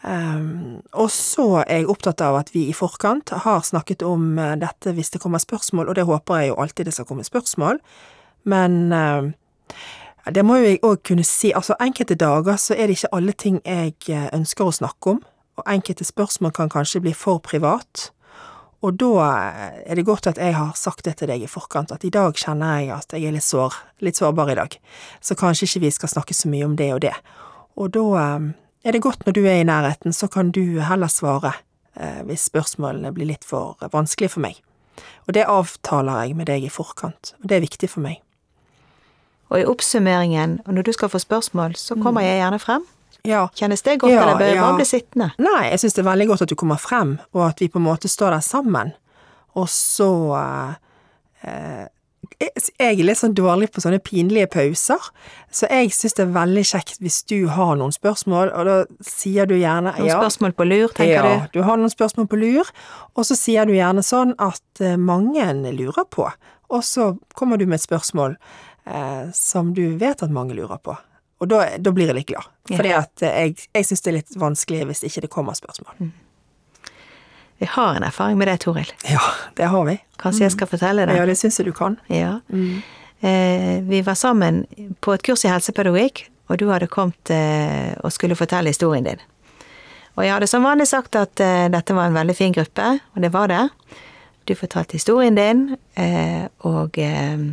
Um, 0.03 0.79
og 0.95 1.09
så 1.11 1.65
er 1.65 1.81
jeg 1.81 1.89
opptatt 1.91 2.21
av 2.23 2.37
at 2.39 2.53
vi 2.53 2.69
i 2.69 2.75
forkant 2.75 3.33
har 3.43 3.65
snakket 3.67 4.05
om 4.07 4.37
eh, 4.39 4.53
dette 4.61 4.93
hvis 4.95 5.11
det 5.11 5.19
kommer 5.19 5.41
spørsmål, 5.43 5.89
og 5.89 5.97
det 5.97 6.05
håper 6.07 6.39
jeg 6.39 6.51
jo 6.53 6.59
alltid 6.63 6.87
det 6.87 6.93
skal 6.95 7.07
komme 7.09 7.25
spørsmål, 7.27 7.81
men 8.47 8.77
um, 8.95 9.33
det 10.31 10.45
må 10.47 10.61
jo 10.61 10.69
jeg 10.69 10.79
òg 10.87 11.01
kunne 11.03 11.25
si, 11.27 11.51
altså 11.51 11.75
enkelte 11.83 12.15
dager 12.15 12.55
så 12.55 12.77
er 12.77 12.87
det 12.87 12.95
ikke 12.95 13.11
alle 13.17 13.35
ting 13.35 13.59
jeg 13.65 13.97
eh, 14.07 14.29
ønsker 14.37 14.69
å 14.69 14.77
snakke 14.79 15.17
om, 15.17 15.19
og 15.59 15.67
enkelte 15.67 16.07
spørsmål 16.07 16.55
kan 16.55 16.71
kanskje 16.71 17.03
bli 17.03 17.13
for 17.17 17.43
privat, 17.43 18.13
og 18.79 18.95
da 18.95 19.27
er 19.83 19.99
det 19.99 20.07
godt 20.07 20.31
at 20.31 20.39
jeg 20.39 20.55
har 20.55 20.71
sagt 20.79 21.03
det 21.03 21.17
til 21.19 21.27
deg 21.27 21.43
i 21.43 21.51
forkant, 21.51 21.91
at 21.91 22.07
i 22.07 22.13
dag 22.13 22.31
kjenner 22.39 22.79
jeg 22.79 22.93
at 22.95 23.11
jeg 23.11 23.27
er 23.27 23.35
litt 23.35 23.43
sår, 23.43 23.75
litt 23.99 24.15
sårbar 24.15 24.53
i 24.53 24.55
dag, 24.61 24.79
så 25.19 25.35
kanskje 25.35 25.67
ikke 25.67 25.83
vi 25.89 25.93
skal 25.97 26.15
snakke 26.15 26.37
så 26.37 26.47
mye 26.47 26.71
om 26.71 26.79
det 26.79 26.93
og 26.95 27.03
det. 27.03 27.15
Og 27.75 27.91
da 27.91 28.07
eh, 28.23 28.49
er 28.83 28.95
det 28.95 29.01
godt 29.03 29.25
når 29.25 29.35
du 29.35 29.43
er 29.45 29.59
i 29.59 29.67
nærheten, 29.67 30.13
så 30.15 30.27
kan 30.31 30.51
du 30.55 30.79
heller 30.85 31.11
svare 31.11 31.53
eh, 31.95 32.21
hvis 32.27 32.47
spørsmålene 32.49 33.11
blir 33.15 33.29
litt 33.31 33.45
for 33.47 33.77
vanskelig 33.91 34.31
for 34.35 34.45
meg. 34.45 34.61
Og 35.27 35.35
det 35.35 35.47
avtaler 35.47 36.25
jeg 36.25 36.37
med 36.39 36.49
deg 36.49 36.65
i 36.65 36.71
forkant, 36.73 37.33
og 37.41 37.49
det 37.49 37.59
er 37.59 37.65
viktig 37.65 37.89
for 37.91 38.03
meg. 38.05 38.21
Og 39.49 39.61
i 39.61 39.65
oppsummeringen, 39.65 40.59
og 40.65 40.73
når 40.77 40.85
du 40.85 40.93
skal 40.93 41.09
få 41.09 41.19
spørsmål, 41.21 41.75
så 41.79 41.97
kommer 41.97 42.21
jeg 42.21 42.37
gjerne 42.37 42.59
frem. 42.61 42.85
Ja, 43.27 43.47
Kjennes 43.55 43.81
det 43.83 43.97
godt, 43.99 44.13
Ja, 44.13 44.21
eller 44.23 44.37
bør 44.39 44.45
jeg 44.45 44.55
ja. 44.55 44.63
bare 44.63 44.79
bli 44.79 44.85
sittende? 44.87 45.29
Nei, 45.41 45.69
jeg 45.71 45.79
synes 45.81 45.95
det 45.97 46.03
er 46.03 46.09
veldig 46.11 46.27
godt 46.29 46.43
at 46.45 46.51
du 46.51 46.55
kommer 46.55 46.77
frem, 46.79 47.17
og 47.33 47.47
at 47.49 47.61
vi 47.61 47.67
på 47.67 47.81
en 47.81 47.87
måte 47.87 48.07
står 48.07 48.35
der 48.37 48.45
sammen. 48.45 48.93
Og 49.59 49.67
så 49.69 50.11
eh, 51.43 51.87
Jeg 52.39 52.99
er 52.99 53.03
litt 53.03 53.19
sånn 53.19 53.33
dårlig 53.35 53.67
på 53.75 53.81
sånne 53.83 53.99
pinlige 53.99 54.47
pauser, 54.53 55.09
så 55.51 55.67
jeg 55.67 55.89
synes 55.95 56.15
det 56.15 56.23
er 56.23 56.35
veldig 56.37 56.63
kjekt 56.69 57.01
hvis 57.03 57.17
du 57.27 57.47
har 57.51 57.73
noen 57.79 57.91
spørsmål, 57.91 58.51
og 58.55 58.69
da 58.69 58.75
sier 59.03 59.49
du 59.49 59.55
gjerne 59.57 59.91
Noen 59.97 60.13
spørsmål 60.13 60.53
på 60.55 60.67
lur, 60.69 60.93
tenker 60.95 61.17
ja, 61.17 61.33
du? 61.49 61.59
du 61.59 61.65
har 61.67 61.81
noen 61.81 61.91
spørsmål 61.91 62.29
på 62.31 62.39
lur, 62.39 62.71
og 63.15 63.27
så 63.27 63.35
sier 63.35 63.67
du 63.67 63.73
gjerne 63.75 64.05
sånn 64.05 64.35
at 64.39 64.83
eh, 64.83 64.95
mange 64.95 65.49
lurer 65.75 66.07
på, 66.13 66.29
og 66.69 66.85
så 66.85 67.11
kommer 67.35 67.57
du 67.59 67.65
med 67.67 67.81
et 67.81 67.87
spørsmål 67.89 68.37
eh, 68.85 69.27
som 69.35 69.73
du 69.75 69.97
vet 69.99 70.23
at 70.23 70.31
mange 70.31 70.55
lurer 70.55 70.79
på. 70.85 70.95
Og 71.39 71.47
da, 71.51 71.63
da 71.79 71.91
blir 71.95 72.07
jeg 72.11 72.19
litt 72.21 72.31
glad, 72.31 72.47
Ja. 72.69 72.77
fordi 72.77 72.95
at 72.95 73.21
eh, 73.25 73.37
jeg, 73.49 73.69
jeg 73.73 73.85
syns 73.89 74.01
det 74.05 74.11
er 74.13 74.17
litt 74.21 74.39
vanskelig 74.39 74.85
hvis 74.93 75.03
ikke 75.07 75.25
det 75.27 75.33
kommer 75.33 75.57
spørsmål. 75.57 76.11
Vi 77.59 77.67
har 77.67 77.95
en 77.95 78.03
erfaring 78.07 78.37
med 78.39 78.47
det, 78.47 78.57
Toril. 78.63 78.91
Ja, 79.03 79.21
det 79.55 79.67
har 79.67 79.85
vi. 79.85 79.97
Kanskje 80.19 80.45
jeg 80.45 80.55
skal 80.55 80.69
fortelle 80.71 81.05
det? 81.09 81.17
Ja, 81.19 81.25
det 81.27 81.35
syns 81.39 81.59
jeg 81.59 81.67
du 81.67 81.73
kan. 81.75 81.97
Ja. 82.07 82.37
Eh, 83.19 83.81
vi 83.83 83.99
var 84.05 84.15
sammen 84.15 84.63
på 85.03 85.13
et 85.13 85.25
kurs 85.27 85.43
i 85.43 85.51
helsepedagogikk, 85.51 86.23
og 86.47 86.61
du 86.61 86.69
hadde 86.71 86.87
kommet 86.87 87.31
eh, 87.35 87.91
og 87.99 88.15
skulle 88.15 88.37
fortelle 88.39 88.71
historien 88.71 89.03
din. 89.09 89.19
Og 90.15 90.23
jeg 90.23 90.33
hadde 90.33 90.47
som 90.51 90.63
vanlig 90.63 90.87
sagt 90.87 91.19
at 91.19 91.43
eh, 91.43 91.67
dette 91.71 91.95
var 91.95 92.07
en 92.07 92.15
veldig 92.15 92.35
fin 92.35 92.55
gruppe, 92.55 92.87
og 93.15 93.21
det 93.23 93.33
var 93.35 93.51
det. 93.51 93.65
Du 94.47 94.55
fortalte 94.55 94.95
historien 94.95 95.35
din, 95.35 95.77
eh, 95.99 96.47
og 96.63 96.95
eh, 96.97 97.43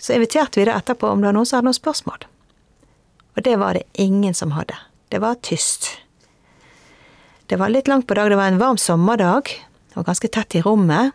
så 0.00 0.16
inviterte 0.16 0.60
vi 0.60 0.66
deg 0.70 0.76
etterpå 0.76 1.12
om 1.12 1.20
det 1.20 1.28
var 1.28 1.36
noen 1.36 1.48
som 1.48 1.60
hadde 1.60 1.68
noen 1.68 1.78
spørsmål. 1.82 2.24
Og 3.36 3.44
det 3.44 3.56
var 3.60 3.76
det 3.76 3.84
ingen 3.92 4.34
som 4.34 4.56
hadde. 4.56 4.76
Det 5.12 5.20
var 5.20 5.36
tyst. 5.44 5.98
Det 7.48 7.56
var 7.56 7.70
litt 7.72 7.88
langt 7.88 8.04
på 8.06 8.14
dag, 8.14 8.28
det 8.30 8.36
var 8.36 8.50
en 8.50 8.60
varm 8.60 8.76
sommerdag, 8.76 9.48
og 9.96 10.04
ganske 10.04 10.28
tett 10.28 10.58
i 10.58 10.60
rommet. 10.60 11.14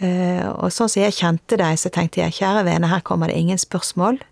Eh, 0.00 0.46
og 0.48 0.72
sånn 0.72 0.88
som 0.88 1.02
jeg 1.02 1.16
kjente 1.18 1.58
deg, 1.60 1.76
så 1.76 1.90
tenkte 1.92 2.22
jeg 2.22 2.38
kjære 2.38 2.62
vene, 2.64 2.88
her 2.88 3.02
kommer 3.04 3.28
det 3.28 3.36
ingen 3.36 3.60
spørsmål. 3.60 4.22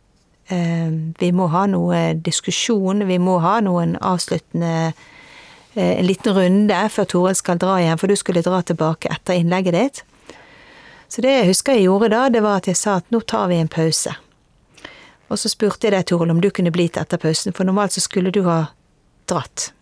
Eh, 0.49 0.89
vi 1.21 1.31
må 1.37 1.51
ha 1.53 1.67
noe 1.69 2.15
diskusjon, 2.17 3.05
vi 3.11 3.21
må 3.21 3.37
ha 3.45 3.59
noen 3.61 3.97
avsluttende 4.01 4.73
eh, 5.75 5.99
En 5.99 6.07
liten 6.07 6.33
runde 6.33 6.79
før 6.89 7.11
Toril 7.13 7.37
skal 7.37 7.61
dra 7.61 7.77
igjen, 7.83 8.01
for 8.01 8.09
du 8.09 8.17
skulle 8.17 8.41
dra 8.47 8.63
tilbake 8.65 9.13
etter 9.13 9.37
innlegget 9.37 9.77
ditt. 9.77 10.03
Så 11.13 11.21
det 11.21 11.35
jeg 11.35 11.51
husker 11.51 11.77
jeg 11.77 11.91
gjorde 11.91 12.15
da, 12.15 12.31
det 12.33 12.41
var 12.41 12.63
at 12.63 12.71
jeg 12.73 12.81
sa 12.81 12.97
at 13.03 13.13
nå 13.13 13.21
tar 13.21 13.51
vi 13.53 13.61
en 13.61 13.69
pause. 13.69 14.17
Og 15.29 15.37
så 15.37 15.53
spurte 15.53 15.91
jeg 15.91 15.93
deg, 15.93 16.09
Toril, 16.09 16.33
om 16.33 16.41
du 16.41 16.49
kunne 16.49 16.73
bli 16.73 16.89
til 16.89 17.05
etter 17.05 17.21
pausen, 17.21 17.53
for 17.53 17.69
normalt 17.69 17.93
så 17.93 18.01
skulle 18.01 18.33
du 18.33 18.47
ha 18.49 18.63
dratt. 19.29 19.75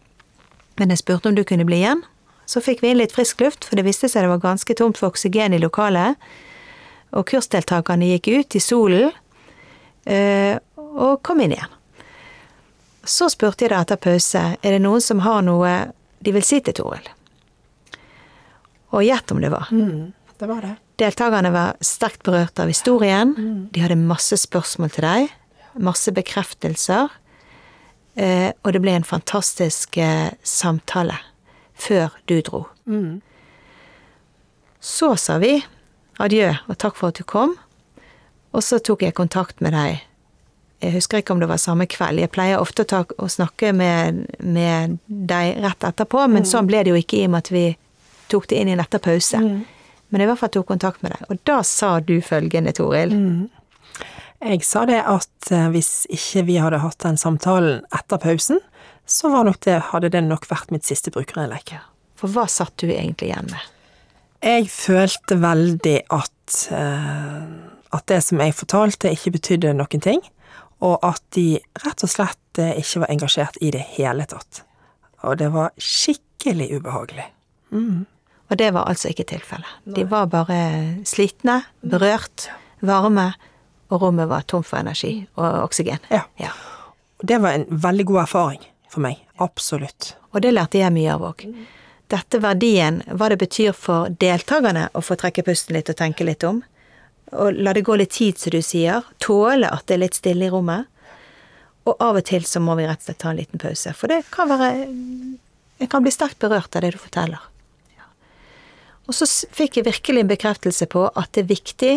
Men 0.80 0.90
jeg 0.90 1.02
spurte 1.02 1.30
om 1.30 1.36
du 1.36 1.44
kunne 1.46 1.66
bli 1.68 1.82
igjen. 1.82 2.02
Så 2.46 2.60
fikk 2.60 2.82
vi 2.82 2.90
inn 2.92 3.00
litt 3.00 3.14
frisk 3.14 3.40
luft, 3.40 3.64
for 3.64 3.78
det 3.78 3.86
viste 3.86 4.10
seg 4.10 4.26
det 4.26 4.32
var 4.34 4.42
ganske 4.42 4.76
tomt 4.76 5.00
for 5.00 5.12
oksygen 5.12 5.56
i 5.56 5.62
lokalet. 5.62 6.20
Og 7.14 7.26
kursdeltakerne 7.30 8.10
gikk 8.10 8.28
ut 8.34 8.56
i 8.58 8.62
solen 8.62 9.10
øh, 10.10 10.56
og 10.76 11.22
kom 11.24 11.40
inn 11.40 11.54
igjen. 11.56 11.76
Så 13.04 13.28
spurte 13.32 13.66
jeg 13.66 13.72
da 13.72 13.82
etter 13.84 14.00
pause 14.00 14.42
er 14.56 14.74
det 14.74 14.80
noen 14.82 15.02
som 15.04 15.20
har 15.24 15.44
noe 15.44 15.74
de 16.24 16.32
vil 16.32 16.44
si 16.44 16.60
til 16.64 16.76
Toril. 16.76 17.06
Og 18.94 19.04
gjett 19.04 19.32
om 19.34 19.40
det 19.42 19.50
var. 19.52 19.68
Mm, 19.74 20.12
det 20.40 20.48
var 20.48 20.64
det. 20.64 20.74
Deltakerne 21.02 21.50
var 21.52 21.74
sterkt 21.84 22.22
berørt 22.26 22.60
av 22.62 22.70
historien. 22.70 23.34
De 23.74 23.82
hadde 23.82 23.98
masse 23.98 24.38
spørsmål 24.38 24.92
til 24.94 25.06
deg. 25.06 25.32
Masse 25.82 26.14
bekreftelser. 26.14 27.10
Eh, 28.14 28.50
og 28.62 28.72
det 28.74 28.82
ble 28.82 28.94
en 28.94 29.06
fantastisk 29.06 29.98
eh, 29.98 30.30
samtale 30.46 31.18
før 31.74 32.14
du 32.30 32.38
dro. 32.46 32.64
Mm. 32.86 33.20
Så 34.84 35.14
sa 35.18 35.40
vi 35.42 35.56
adjø 36.22 36.52
og 36.68 36.78
takk 36.78 36.98
for 36.98 37.10
at 37.10 37.18
du 37.18 37.26
kom. 37.26 37.56
Og 38.54 38.62
så 38.62 38.78
tok 38.78 39.02
jeg 39.02 39.16
kontakt 39.18 39.62
med 39.64 39.74
deg. 39.74 40.04
Jeg 40.84 40.94
husker 40.94 41.22
ikke 41.22 41.34
om 41.34 41.40
det 41.42 41.48
var 41.50 41.58
samme 41.58 41.86
kveld. 41.90 42.20
Jeg 42.20 42.30
pleier 42.30 42.60
ofte 42.60 42.84
å, 42.84 43.28
snakke 43.30 43.72
med, 43.74 44.26
med 44.38 44.98
deg 45.06 45.58
rett 45.64 45.86
etterpå, 45.88 46.26
men 46.30 46.46
sånn 46.46 46.68
ble 46.68 46.84
det 46.84 46.92
jo 46.92 47.00
ikke 47.00 47.22
i 47.22 47.24
og 47.26 47.32
med 47.32 47.46
at 47.46 47.50
vi 47.54 47.64
tok 48.30 48.46
det 48.50 48.60
inn 48.60 48.70
i 48.70 48.74
en 48.76 48.82
etter 48.84 49.02
pause. 49.02 49.40
Men 49.40 50.22
jeg 50.22 50.28
i 50.28 50.30
hvert 50.30 50.42
fall 50.42 50.52
tok 50.54 50.68
kontakt 50.68 51.02
med 51.02 51.14
deg. 51.16 51.24
Og 51.32 51.40
da 51.48 51.58
sa 51.66 51.96
du 52.04 52.18
følgende, 52.22 52.74
Toril. 52.76 53.16
Jeg 54.44 54.60
sa 54.68 54.82
det 54.88 55.00
at 55.08 55.50
eh, 55.54 55.70
hvis 55.72 56.04
ikke 56.12 56.44
vi 56.50 56.58
hadde 56.60 56.82
hatt 56.82 57.00
den 57.00 57.16
samtalen 57.20 57.80
etter 57.96 58.20
pausen, 58.20 58.60
så 59.08 59.30
var 59.32 59.46
nok 59.48 59.62
det, 59.64 59.78
hadde 59.90 60.10
det 60.12 60.20
nok 60.24 60.44
vært 60.50 60.72
mitt 60.72 60.84
siste 60.84 61.12
brukerinnlegg. 61.14 61.72
For 62.20 62.32
hva 62.32 62.44
satt 62.48 62.76
du 62.80 62.90
egentlig 62.90 63.30
igjen 63.30 63.48
med? 63.52 63.70
Jeg 64.44 64.68
følte 64.68 65.38
veldig 65.40 65.96
at, 66.12 66.56
eh, 66.76 67.46
at 67.96 68.06
det 68.12 68.20
som 68.26 68.42
jeg 68.44 68.56
fortalte, 68.56 69.12
ikke 69.16 69.32
betydde 69.38 69.72
noen 69.78 70.04
ting, 70.04 70.20
og 70.84 70.98
at 71.06 71.22
de 71.36 71.46
rett 71.80 72.04
og 72.04 72.12
slett 72.12 72.60
eh, 72.60 72.76
ikke 72.82 73.04
var 73.06 73.14
engasjert 73.16 73.56
i 73.64 73.72
det 73.72 73.84
hele 73.96 74.28
tatt. 74.28 74.60
Og 75.24 75.38
det 75.40 75.48
var 75.54 75.72
skikkelig 75.80 76.68
ubehagelig. 76.76 77.30
Og 78.52 78.58
det 78.60 78.68
var 78.76 78.90
altså 78.92 79.08
ikke 79.08 79.24
tilfellet. 79.32 79.70
De 79.88 80.04
var 80.04 80.28
bare 80.28 80.58
slitne, 81.08 81.62
berørt, 81.80 82.50
varme, 82.84 83.30
og 83.90 84.02
rommet 84.02 84.28
var 84.30 84.46
tomt 84.48 84.68
for 84.68 84.80
energi 84.80 85.26
og 85.34 85.64
oksygen. 85.64 86.02
Ja. 86.10 86.24
Ja. 86.40 86.50
Det 87.22 87.38
var 87.40 87.58
en 87.58 87.66
veldig 87.68 88.06
god 88.10 88.20
erfaring 88.24 88.62
for 88.90 89.04
meg. 89.04 89.20
Absolutt. 89.42 90.14
Og 90.32 90.42
det 90.44 90.54
lærte 90.54 90.80
jeg 90.80 90.94
mye 90.94 91.14
av 91.14 91.24
òg. 91.30 91.46
Dette 92.12 92.40
verdien, 92.42 93.00
hva 93.08 93.30
det 93.32 93.40
betyr 93.40 93.72
for 93.76 94.12
deltakerne 94.20 94.88
å 94.92 95.02
få 95.02 95.16
trekke 95.18 95.44
pusten 95.46 95.76
litt 95.76 95.90
og 95.90 95.98
tenke 95.98 96.26
litt 96.26 96.44
om. 96.46 96.60
Og 97.32 97.56
la 97.56 97.72
det 97.74 97.84
gå 97.86 97.96
litt 97.98 98.12
tid, 98.14 98.38
som 98.38 98.52
du 98.52 98.60
sier. 98.62 99.06
Tåle 99.24 99.70
at 99.72 99.86
det 99.88 99.96
er 99.96 100.04
litt 100.04 100.18
stille 100.18 100.46
i 100.46 100.52
rommet. 100.52 100.90
Og 101.88 101.96
av 102.00 102.20
og 102.20 102.26
til 102.28 102.44
så 102.48 102.62
må 102.64 102.76
vi 102.78 102.86
rett 102.88 103.02
og 103.02 103.08
slett 103.08 103.20
ta 103.24 103.32
en 103.32 103.40
liten 103.40 103.60
pause. 103.60 103.92
For 103.96 104.12
det 104.12 104.24
kan 104.32 104.48
være 104.52 104.70
Jeg 105.82 105.90
kan 105.90 106.04
bli 106.04 106.12
sterkt 106.14 106.38
berørt 106.38 106.76
av 106.76 106.84
det 106.84 106.92
du 106.94 107.00
forteller. 107.02 107.42
Og 109.04 109.16
så 109.16 109.26
fikk 109.52 109.76
jeg 109.76 109.88
virkelig 109.88 110.22
en 110.22 110.30
bekreftelse 110.30 110.86
på 110.88 111.02
at 111.10 111.32
det 111.34 111.42
er 111.44 111.50
viktig 111.50 111.94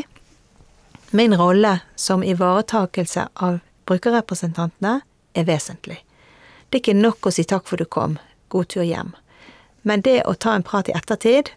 Min 1.12 1.38
rolle 1.38 1.80
som 1.96 2.24
ivaretakelse 2.24 3.28
av 3.34 3.60
brukerrepresentantene 3.88 5.00
er 5.34 5.46
vesentlig. 5.48 6.02
Det 6.67 6.80
er 6.80 6.84
ikke 6.84 6.98
nok 6.98 7.30
å 7.30 7.32
si 7.32 7.46
takk 7.48 7.67
for 7.70 7.80
du 7.80 7.88
kom, 7.88 8.17
god 8.52 8.67
tur 8.74 8.84
hjem. 8.84 9.13
Men 9.88 10.04
det 10.04 10.26
å 10.28 10.36
ta 10.36 10.58
en 10.58 10.65
prat 10.67 10.89
i 10.91 10.96
ettertid, 10.98 11.54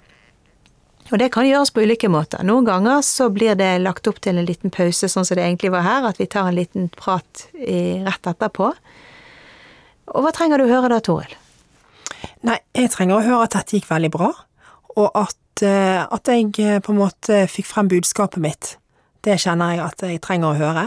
og 1.11 1.19
det 1.19 1.33
kan 1.35 1.49
gjøres 1.49 1.73
på 1.75 1.83
ulike 1.83 2.07
måter. 2.13 2.45
Noen 2.47 2.69
ganger 2.69 3.03
så 3.03 3.27
blir 3.35 3.57
det 3.59 3.73
lagt 3.83 4.07
opp 4.07 4.21
til 4.23 4.39
en 4.39 4.47
liten 4.47 4.71
pause, 4.71 5.09
sånn 5.11 5.27
som 5.27 5.39
det 5.39 5.43
egentlig 5.49 5.73
var 5.75 5.83
her, 5.83 6.07
at 6.07 6.21
vi 6.21 6.29
tar 6.31 6.47
en 6.47 6.55
liten 6.55 6.87
prat 6.95 7.49
i, 7.59 7.99
rett 8.07 8.31
etterpå. 8.31 8.71
Og 10.15 10.23
hva 10.23 10.31
trenger 10.35 10.61
du 10.61 10.69
å 10.69 10.71
høre 10.71 10.93
da, 10.93 11.01
Toril? 11.03 11.35
Nei, 12.47 12.61
jeg 12.77 12.93
trenger 12.95 13.19
å 13.19 13.25
høre 13.27 13.49
at 13.49 13.57
dette 13.57 13.81
gikk 13.81 13.91
veldig 13.91 14.13
bra, 14.15 14.31
og 14.95 15.09
at, 15.19 15.65
eh, 15.67 15.99
at 16.05 16.31
jeg 16.31 16.53
eh, 16.63 16.79
på 16.85 16.95
en 16.95 17.01
måte 17.01 17.43
fikk 17.51 17.67
frem 17.67 17.91
budskapet 17.91 18.43
mitt. 18.45 18.77
Det 19.25 19.39
kjenner 19.41 19.75
jeg 19.75 19.85
at 19.85 20.05
jeg 20.07 20.23
trenger 20.25 20.53
å 20.53 20.61
høre. 20.61 20.87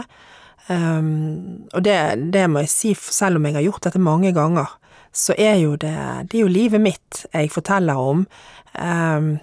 Um, 0.68 1.66
og 1.74 1.84
det, 1.84 1.98
det 2.32 2.46
må 2.48 2.64
jeg 2.64 2.72
si, 2.72 2.94
selv 2.96 3.38
om 3.38 3.46
jeg 3.48 3.58
har 3.58 3.66
gjort 3.66 3.84
dette 3.88 4.00
mange 4.00 4.32
ganger, 4.36 4.70
så 5.14 5.36
er 5.38 5.58
jo 5.60 5.74
det, 5.78 5.94
det 6.30 6.38
er 6.38 6.46
jo 6.46 6.50
livet 6.50 6.82
mitt 6.82 7.24
jeg 7.30 7.52
forteller 7.54 8.00
om. 8.00 8.24
Um, 8.74 9.34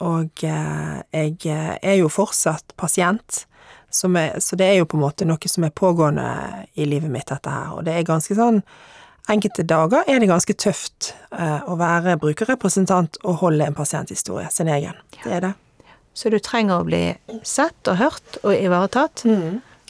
og 0.00 0.44
eh, 0.48 1.00
jeg 1.12 1.34
eh, 1.52 1.74
er 1.76 1.98
jo 2.00 2.08
fortsatt 2.08 2.72
pasient, 2.80 3.44
er, 3.90 4.38
så 4.40 4.56
det 4.56 4.68
er 4.68 4.78
jo 4.78 4.86
på 4.88 4.96
en 4.96 5.02
måte 5.02 5.26
noe 5.28 5.50
som 5.50 5.66
er 5.66 5.74
pågående 5.76 6.24
i 6.78 6.86
livet 6.88 7.10
mitt, 7.12 7.28
dette 7.28 7.52
her. 7.52 7.74
Og 7.76 7.84
det 7.84 7.96
er 7.96 8.08
ganske 8.08 8.36
sånn 8.38 8.62
Enkelte 9.30 9.62
dager 9.68 10.08
er 10.10 10.16
det 10.18 10.26
ganske 10.26 10.54
tøft 10.58 11.10
uh, 11.36 11.60
å 11.68 11.76
være 11.78 12.16
brukerrepresentant 12.18 13.18
og 13.20 13.36
holde 13.44 13.68
en 13.68 13.76
pasienthistorie, 13.76 14.48
sin 14.50 14.66
egen. 14.72 14.96
Det 15.20 15.34
er 15.36 15.44
det. 15.44 15.50
Så 16.14 16.30
du 16.30 16.38
trenger 16.42 16.80
å 16.80 16.84
bli 16.84 17.14
sett 17.46 17.88
og 17.88 17.96
hørt 18.00 18.38
og 18.42 18.52
ivaretatt, 18.56 19.22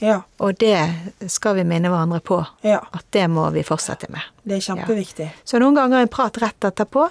Ja. 0.01 0.23
og 0.39 0.59
det 0.59 0.79
skal 1.29 1.55
vi 1.57 1.65
minne 1.65 1.89
hverandre 1.91 2.21
på. 2.21 2.47
ja. 2.63 2.81
At 2.93 3.05
det 3.11 3.27
må 3.31 3.51
vi 3.53 3.63
fortsette 3.63 4.09
med. 4.11 4.21
Det 4.45 4.57
er 4.57 4.61
kjempeviktig. 4.61 5.31
Så 5.45 5.59
noen 5.61 5.75
ganger 5.75 6.01
en 6.03 6.09
prat 6.09 6.37
rett 6.41 6.61
etterpå, 6.61 7.09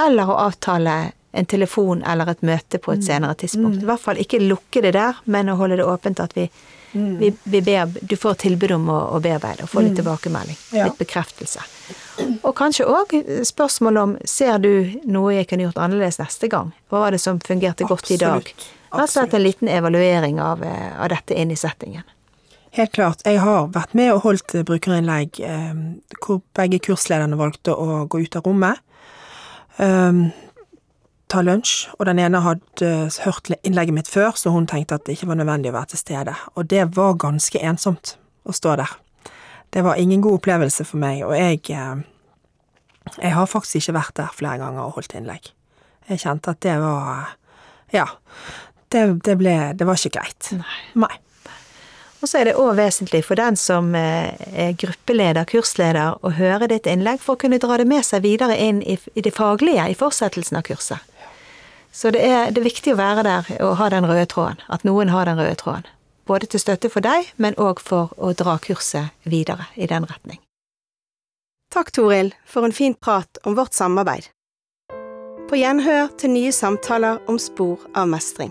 eller 0.00 0.24
å 0.26 0.38
avtale 0.46 1.12
en 1.32 1.46
telefon 1.46 2.02
eller 2.02 2.28
et 2.30 2.40
møte 2.42 2.78
på 2.78 2.92
et 2.92 3.04
senere 3.04 3.34
tidspunkt. 3.34 3.82
I 3.82 3.86
hvert 3.86 4.00
fall 4.00 4.16
ikke 4.16 4.40
lukke 4.40 4.82
det 4.82 4.92
der, 4.96 5.14
men 5.26 5.46
å 5.48 5.56
holde 5.56 5.76
det 5.76 5.84
åpent 5.86 6.18
at 6.20 6.32
vi, 6.34 6.48
vi, 6.92 7.32
vi 7.44 7.60
ber, 7.60 7.86
du 8.02 8.16
får 8.16 8.34
tilbud 8.34 8.72
om 8.72 8.88
å, 8.90 8.96
å 9.14 9.20
bearbeide 9.22 9.62
og 9.62 9.68
få 9.70 9.80
litt 9.84 9.94
tilbakemelding. 10.00 10.56
Ja. 10.72 10.88
Litt 10.88 10.98
bekreftelse. 10.98 11.60
Og 12.42 12.54
kanskje 12.56 12.86
òg 12.88 13.12
spørsmål 13.44 13.98
om 14.00 14.12
ser 14.24 14.58
du 14.62 14.70
noe 15.04 15.34
jeg 15.34 15.48
kunne 15.50 15.66
gjort 15.66 15.80
annerledes 15.82 16.20
neste 16.22 16.48
gang? 16.48 16.72
Hva 16.88 17.04
var 17.04 17.14
det 17.14 17.20
som 17.20 17.40
fungerte 17.44 17.88
godt 17.88 18.10
i 18.10 18.20
dag? 18.20 18.46
Absolutt. 18.90 19.28
at 19.28 19.34
en 19.34 19.42
liten 19.42 19.68
evaluering 19.68 20.40
av, 20.40 20.62
eh, 20.62 21.02
av 21.02 21.08
dette 21.08 21.34
inn 21.34 21.50
i 21.50 21.56
settingen. 21.56 22.02
Helt 22.70 22.92
klart. 22.92 23.22
Jeg 23.24 23.38
har 23.38 23.68
vært 23.68 23.94
med 23.94 24.12
og 24.12 24.22
holdt 24.24 24.54
eh, 24.54 24.62
brukerinnlegg 24.66 25.40
eh, 25.40 25.74
hvor 26.18 26.40
begge 26.54 26.78
kurslederne 26.78 27.38
valgte 27.38 27.74
å 27.74 28.04
gå 28.10 28.22
ut 28.24 28.36
av 28.36 28.46
rommet. 28.46 28.78
Um, 29.76 30.32
ta 31.30 31.42
lunsj, 31.42 31.88
og 31.98 32.06
den 32.06 32.18
ene 32.18 32.42
hadde 32.44 32.90
hørt 33.24 33.50
innlegget 33.62 33.96
mitt 33.96 34.10
før, 34.10 34.34
så 34.36 34.50
hun 34.50 34.66
tenkte 34.70 34.98
at 34.98 35.06
det 35.06 35.16
ikke 35.16 35.30
var 35.30 35.38
nødvendig 35.40 35.70
å 35.70 35.78
være 35.78 35.92
til 35.92 36.02
stede. 36.02 36.34
Og 36.54 36.66
det 36.70 36.88
var 36.96 37.18
ganske 37.22 37.62
ensomt 37.62 38.16
å 38.44 38.54
stå 38.56 38.74
der. 38.80 38.92
Det 39.70 39.84
var 39.86 40.00
ingen 40.02 40.22
god 40.22 40.40
opplevelse 40.40 40.84
for 40.84 40.98
meg, 41.02 41.22
og 41.26 41.36
jeg 41.38 41.62
eh, 41.74 42.02
Jeg 43.16 43.32
har 43.34 43.48
faktisk 43.48 43.80
ikke 43.80 43.96
vært 43.96 44.16
der 44.20 44.36
flere 44.36 44.60
ganger 44.60 44.84
og 44.84 44.98
holdt 44.98 45.16
innlegg. 45.16 45.50
Jeg 46.10 46.22
kjente 46.24 46.54
at 46.54 46.62
det 46.66 46.76
var 46.82 47.36
Ja. 47.94 48.06
Det, 48.90 49.24
det 49.24 49.36
ble 49.38 49.74
Det 49.78 49.86
var 49.86 49.98
ikke 49.98 50.18
greit. 50.18 50.50
Nei. 50.94 51.16
Og 52.20 52.28
så 52.28 52.40
er 52.40 52.50
det 52.50 52.58
òg 52.60 52.74
vesentlig 52.76 53.22
for 53.24 53.38
den 53.40 53.56
som 53.56 53.94
eh, 53.96 54.34
er 54.52 54.74
gruppeleder, 54.76 55.46
kursleder, 55.48 56.18
å 56.20 56.34
høre 56.36 56.68
ditt 56.68 56.88
innlegg 56.90 57.22
for 57.22 57.34
å 57.34 57.40
kunne 57.40 57.60
dra 57.62 57.78
det 57.80 57.86
med 57.88 58.04
seg 58.04 58.26
videre 58.26 58.58
inn 58.60 58.82
i, 58.82 58.98
i 59.14 59.24
det 59.24 59.32
faglige 59.32 59.86
i 59.88 59.96
fortsettelsen 59.96 60.60
av 60.60 60.66
kurset. 60.68 61.00
Så 61.92 62.12
det 62.12 62.20
er, 62.20 62.52
det 62.52 62.60
er 62.60 62.68
viktig 62.68 62.92
å 62.92 63.00
være 63.00 63.24
der 63.24 63.48
og 63.64 63.78
ha 63.80 63.88
den 63.90 64.06
røde 64.06 64.28
tråden. 64.30 64.60
At 64.68 64.84
noen 64.84 65.10
har 65.10 65.26
den 65.26 65.40
røde 65.40 65.56
tråden. 65.58 65.88
Både 66.28 66.46
til 66.46 66.60
støtte 66.62 66.92
for 66.92 67.02
deg, 67.02 67.32
men 67.40 67.56
òg 67.58 67.80
for 67.82 68.12
å 68.20 68.34
dra 68.36 68.58
kurset 68.62 69.16
videre 69.24 69.70
i 69.74 69.88
den 69.90 70.04
retning. 70.06 70.38
Takk, 71.70 71.92
Toril, 71.94 72.34
for 72.46 72.66
en 72.66 72.72
fin 72.72 72.94
prat 72.94 73.38
om 73.46 73.54
vårt 73.54 73.72
samarbeid. 73.72 74.24
På 75.46 75.58
gjenhør 75.58 76.08
til 76.18 76.32
nye 76.34 76.50
samtaler 76.54 77.20
om 77.30 77.38
spor 77.38 77.84
av 77.94 78.10
mestring. 78.10 78.50